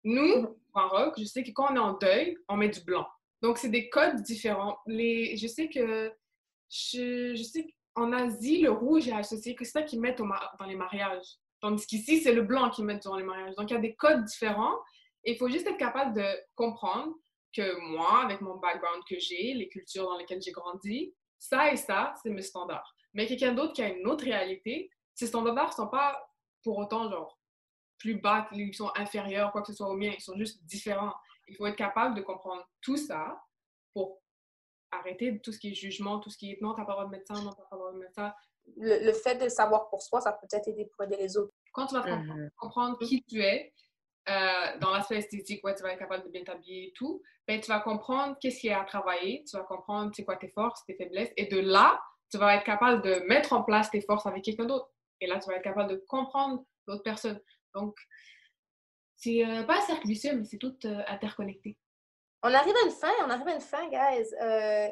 Nous, 0.05 0.35
au 0.44 0.59
Maroc, 0.74 1.14
je 1.18 1.24
sais 1.24 1.42
que 1.42 1.50
quand 1.53 1.72
on 1.72 1.76
est 1.76 1.79
en 1.79 1.94
deuil, 1.94 2.37
on 2.46 2.59
met 2.59 2.68
du 2.68 2.83
blanc. 2.83 3.07
Donc 3.40 3.57
c'est 3.57 3.70
des 3.70 3.88
codes 3.88 4.20
différents. 4.22 4.76
Les, 4.87 5.38
je 5.38 5.46
sais 5.46 5.70
que 5.70 6.12
je, 6.68 7.35
je 7.35 7.42
sais 7.42 7.74
qu'en 7.94 8.12
Asie, 8.12 8.61
le 8.61 8.70
rouge 8.70 9.09
est 9.09 9.12
associé 9.12 9.55
que 9.55 9.64
c'est 9.64 9.70
ça 9.70 9.83
qu'ils 9.83 10.03
mettent 10.03 10.18
dans 10.18 10.66
les 10.66 10.76
mariages. 10.76 11.38
Tandis 11.62 11.87
qu'ici, 11.87 12.20
c'est 12.20 12.35
le 12.35 12.42
blanc 12.42 12.68
qu'ils 12.68 12.85
mettent 12.85 13.05
dans 13.05 13.16
les 13.16 13.24
mariages. 13.24 13.55
Donc 13.57 13.70
il 13.70 13.74
y 13.74 13.76
a 13.79 13.81
des 13.81 13.94
codes 13.94 14.24
différents. 14.24 14.76
Et 15.24 15.33
il 15.33 15.38
faut 15.38 15.48
juste 15.48 15.66
être 15.66 15.79
capable 15.79 16.14
de 16.16 16.26
comprendre 16.55 17.14
que 17.57 17.81
moi, 17.92 18.24
avec 18.24 18.42
mon 18.42 18.57
background 18.59 19.03
que 19.09 19.18
j'ai, 19.18 19.55
les 19.55 19.70
cultures 19.70 20.05
dans 20.05 20.18
lesquelles 20.18 20.42
j'ai 20.42 20.53
grandi, 20.53 21.14
ça 21.38 21.72
et 21.72 21.76
ça, 21.79 22.12
c'est 22.22 22.29
mes 22.29 22.42
standards. 22.42 22.94
Mais 23.14 23.26
quelqu'un 23.26 23.55
d'autre 23.55 23.72
qui 23.72 23.83
a 23.83 23.88
une 23.88 24.07
autre 24.07 24.24
réalité, 24.24 24.90
ces 25.20 25.26
standards 25.26 25.68
ne 25.68 25.72
sont 25.72 25.88
pas 25.88 26.30
pour 26.64 26.78
autant 26.78 27.11
genre 27.11 27.38
plus 27.98 28.14
bas, 28.14 28.48
ils 28.52 28.74
sont 28.74 28.90
inférieurs, 28.96 29.52
quoi 29.52 29.61
que 29.61 29.66
ce 29.66 29.74
soit 29.74 29.88
au 29.88 29.94
mien, 29.94 30.11
ils 30.16 30.22
sont 30.22 30.35
juste 30.37 30.64
différents. 30.64 31.12
Il 31.46 31.56
faut 31.56 31.66
être 31.66 31.76
capable 31.76 32.14
de 32.14 32.22
comprendre 32.22 32.66
tout 32.80 32.96
ça 32.96 33.38
pour 33.92 34.22
arrêter 34.90 35.38
tout 35.42 35.52
ce 35.52 35.59
qui 35.59 35.72
est 35.72 35.74
jugement, 35.74 36.18
tout 36.20 36.30
ce 36.30 36.38
qui 36.38 36.52
est 36.52 36.62
non, 36.62 36.72
t'as 36.72 36.87
pas 36.87 36.92
le 36.92 36.96
droit 36.96 37.04
de 37.04 37.11
mettre 37.11 37.26
ça, 37.26 37.35
non, 37.35 37.50
t'as 37.50 37.64
pas 37.64 37.76
le 37.76 37.78
droit 37.78 37.92
de 37.92 37.98
mettre 37.98 38.14
ça. 38.14 38.35
Le, 38.78 39.12
fait 39.12 39.35
de 39.37 39.50
savoir 39.50 39.90
pour 39.90 40.02
soi, 40.02 40.22
ça 40.22 40.33
peut 40.33 40.46
être 40.50 40.68
aider 40.68 40.87
pour 40.87 41.04
aider 41.04 41.18
les 41.18 41.37
autres. 41.37 41.52
Quand 41.72 41.87
tu 41.87 41.94
vas 41.94 42.06
Mhm. 42.06 42.50
comprendre 42.56 42.98
qui 42.98 43.22
tu 43.24 43.42
es, 43.42 43.74
euh, 44.30 44.78
dans 44.80 44.90
l'aspect 44.92 45.18
esthétique, 45.18 45.62
ouais, 45.64 45.74
tu 45.74 45.83
vas 45.83 45.92
être 45.92 45.98
capable 45.98 46.24
de 46.24 46.30
bien 46.30 46.44
t'habiller 46.44 46.88
et 46.88 46.92
tout, 46.94 47.22
ben, 47.46 47.61
tu 47.61 47.68
vas 47.68 47.80
comprendre 47.80 48.38
qu'est-ce 48.40 48.61
qu'il 48.61 48.70
y 48.70 48.72
a 48.72 48.80
à 48.80 48.85
travailler, 48.87 49.44
tu 49.44 49.54
vas 49.56 49.64
comprendre 49.64 50.12
c'est 50.14 50.24
quoi 50.24 50.37
tes 50.37 50.48
forces, 50.48 50.83
tes 50.87 50.94
faiblesses, 50.94 51.33
et 51.37 51.46
de 51.46 51.59
là, 51.59 52.00
tu 52.30 52.38
vas 52.38 52.56
être 52.56 52.64
capable 52.64 53.02
de 53.02 53.26
mettre 53.26 53.52
en 53.52 53.62
place 53.62 53.90
tes 53.90 54.00
forces 54.00 54.24
avec 54.24 54.44
quelqu'un 54.44 54.64
d'autre. 54.64 54.90
Et 55.20 55.26
là, 55.26 55.38
tu 55.38 55.48
vas 55.48 55.56
être 55.56 55.62
capable 55.62 55.90
de 55.90 56.04
comprendre 56.09 56.64
l'autre 56.87 57.02
personne. 57.02 57.40
Donc, 57.74 57.96
c'est 59.16 59.44
euh, 59.44 59.64
pas 59.64 59.78
un 59.78 59.87
cercle 59.87 60.06
vicieux, 60.06 60.35
mais 60.35 60.44
c'est 60.44 60.59
tout 60.59 60.76
euh, 60.85 61.02
interconnecté. 61.06 61.76
On 62.42 62.54
arrive 62.54 62.74
à 62.74 62.87
une 62.87 62.92
fin, 62.92 63.12
on 63.24 63.30
arrive 63.30 63.48
à 63.48 63.54
une 63.54 63.61
fin, 63.61 63.88
guys. 63.88 64.35
Euh, 64.40 64.88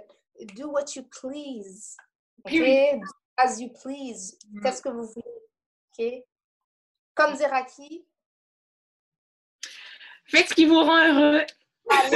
do 0.55 0.71
what 0.71 0.85
you 0.95 1.03
please. 1.05 1.97
OK? 2.45 2.51
Period. 2.51 3.01
As 3.39 3.59
you 3.59 3.71
please. 3.71 4.39
Mm. 4.51 4.63
Faites 4.63 4.77
ce 4.77 4.83
que 4.83 4.91
vous 4.91 5.07
voulez. 5.07 5.25
OK? 5.99 6.25
Comme 7.15 7.37
qui? 7.75 8.07
Faites 10.27 10.49
ce 10.49 10.55
qui 10.55 10.67
vous 10.67 10.79
rend 10.79 11.05
heureux. 11.05 11.45
Allez! 11.91 12.11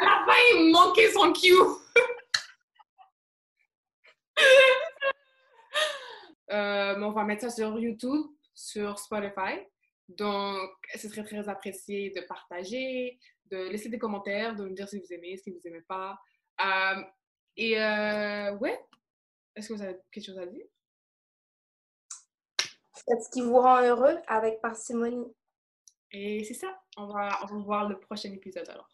La 0.00 0.24
fin, 0.26 0.40
il 0.54 0.72
manquait 0.72 1.12
son 1.12 1.32
cue! 1.32 1.52
Euh, 6.54 6.96
mais 6.96 7.04
on 7.04 7.10
va 7.10 7.24
mettre 7.24 7.42
ça 7.42 7.50
sur 7.50 7.78
YouTube, 7.78 8.26
sur 8.54 8.98
Spotify. 8.98 9.58
Donc, 10.08 10.70
ce 10.94 11.08
serait 11.08 11.24
très 11.24 11.48
apprécié 11.48 12.10
de 12.10 12.20
partager, 12.20 13.18
de 13.46 13.68
laisser 13.70 13.88
des 13.88 13.98
commentaires, 13.98 14.54
de 14.54 14.64
nous 14.64 14.74
dire 14.74 14.88
si 14.88 15.00
vous 15.00 15.12
aimez, 15.12 15.36
si 15.36 15.50
vous 15.50 15.58
n'aimez 15.64 15.82
pas. 15.82 16.18
Euh, 16.60 17.02
et 17.56 17.80
euh, 17.80 18.56
ouais, 18.58 18.78
est-ce 19.56 19.68
que 19.68 19.74
vous 19.74 19.82
avez 19.82 19.96
quelque 20.12 20.26
chose 20.26 20.38
à 20.38 20.46
dire? 20.46 20.66
Faites 22.60 23.22
ce 23.22 23.30
qui 23.30 23.40
vous 23.40 23.58
rend 23.58 23.82
heureux 23.82 24.16
avec 24.28 24.60
parcimonie. 24.60 25.34
Et 26.12 26.44
c'est 26.44 26.54
ça, 26.54 26.80
on 26.96 27.06
va, 27.06 27.28
on 27.42 27.46
va 27.46 27.64
voir 27.64 27.88
le 27.88 27.98
prochain 27.98 28.32
épisode 28.32 28.68
alors. 28.68 28.93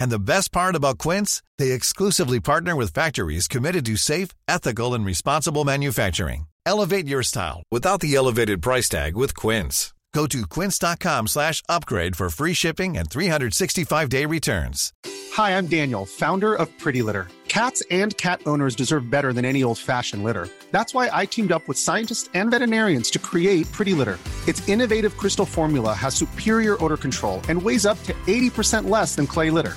And 0.00 0.10
the 0.10 0.18
best 0.18 0.50
part 0.50 0.74
about 0.74 0.98
Quince, 0.98 1.42
they 1.58 1.70
exclusively 1.70 2.40
partner 2.40 2.74
with 2.74 2.92
factories 2.92 3.46
committed 3.46 3.86
to 3.86 3.96
safe, 3.96 4.30
ethical, 4.48 4.94
and 4.94 5.04
responsible 5.04 5.64
manufacturing. 5.64 6.46
Elevate 6.66 7.06
your 7.06 7.22
style 7.22 7.62
without 7.70 8.00
the 8.00 8.14
elevated 8.14 8.62
price 8.62 8.88
tag 8.88 9.14
with 9.14 9.34
Quince. 9.36 9.92
Go 10.12 10.26
to 10.26 10.46
quince.com 10.46 11.28
slash 11.28 11.62
upgrade 11.68 12.16
for 12.16 12.30
free 12.30 12.54
shipping 12.54 12.96
and 12.96 13.08
365-day 13.08 14.26
returns. 14.26 14.92
Hi, 15.32 15.56
I'm 15.56 15.68
Daniel, 15.68 16.04
founder 16.04 16.54
of 16.54 16.76
Pretty 16.78 17.02
Litter. 17.02 17.28
Cats 17.46 17.82
and 17.90 18.16
cat 18.16 18.40
owners 18.46 18.74
deserve 18.74 19.08
better 19.10 19.32
than 19.32 19.44
any 19.44 19.62
old 19.62 19.78
fashioned 19.78 20.24
litter. 20.24 20.48
That's 20.72 20.94
why 20.94 21.10
I 21.12 21.26
teamed 21.26 21.52
up 21.52 21.66
with 21.68 21.78
scientists 21.78 22.28
and 22.34 22.50
veterinarians 22.50 23.10
to 23.12 23.18
create 23.18 23.70
Pretty 23.70 23.92
Litter. 23.92 24.18
Its 24.48 24.68
innovative 24.68 25.16
crystal 25.16 25.46
formula 25.46 25.92
has 25.92 26.14
superior 26.14 26.82
odor 26.82 26.96
control 26.96 27.40
and 27.48 27.62
weighs 27.62 27.86
up 27.86 28.02
to 28.04 28.12
80% 28.26 28.88
less 28.88 29.14
than 29.14 29.26
clay 29.26 29.50
litter. 29.50 29.76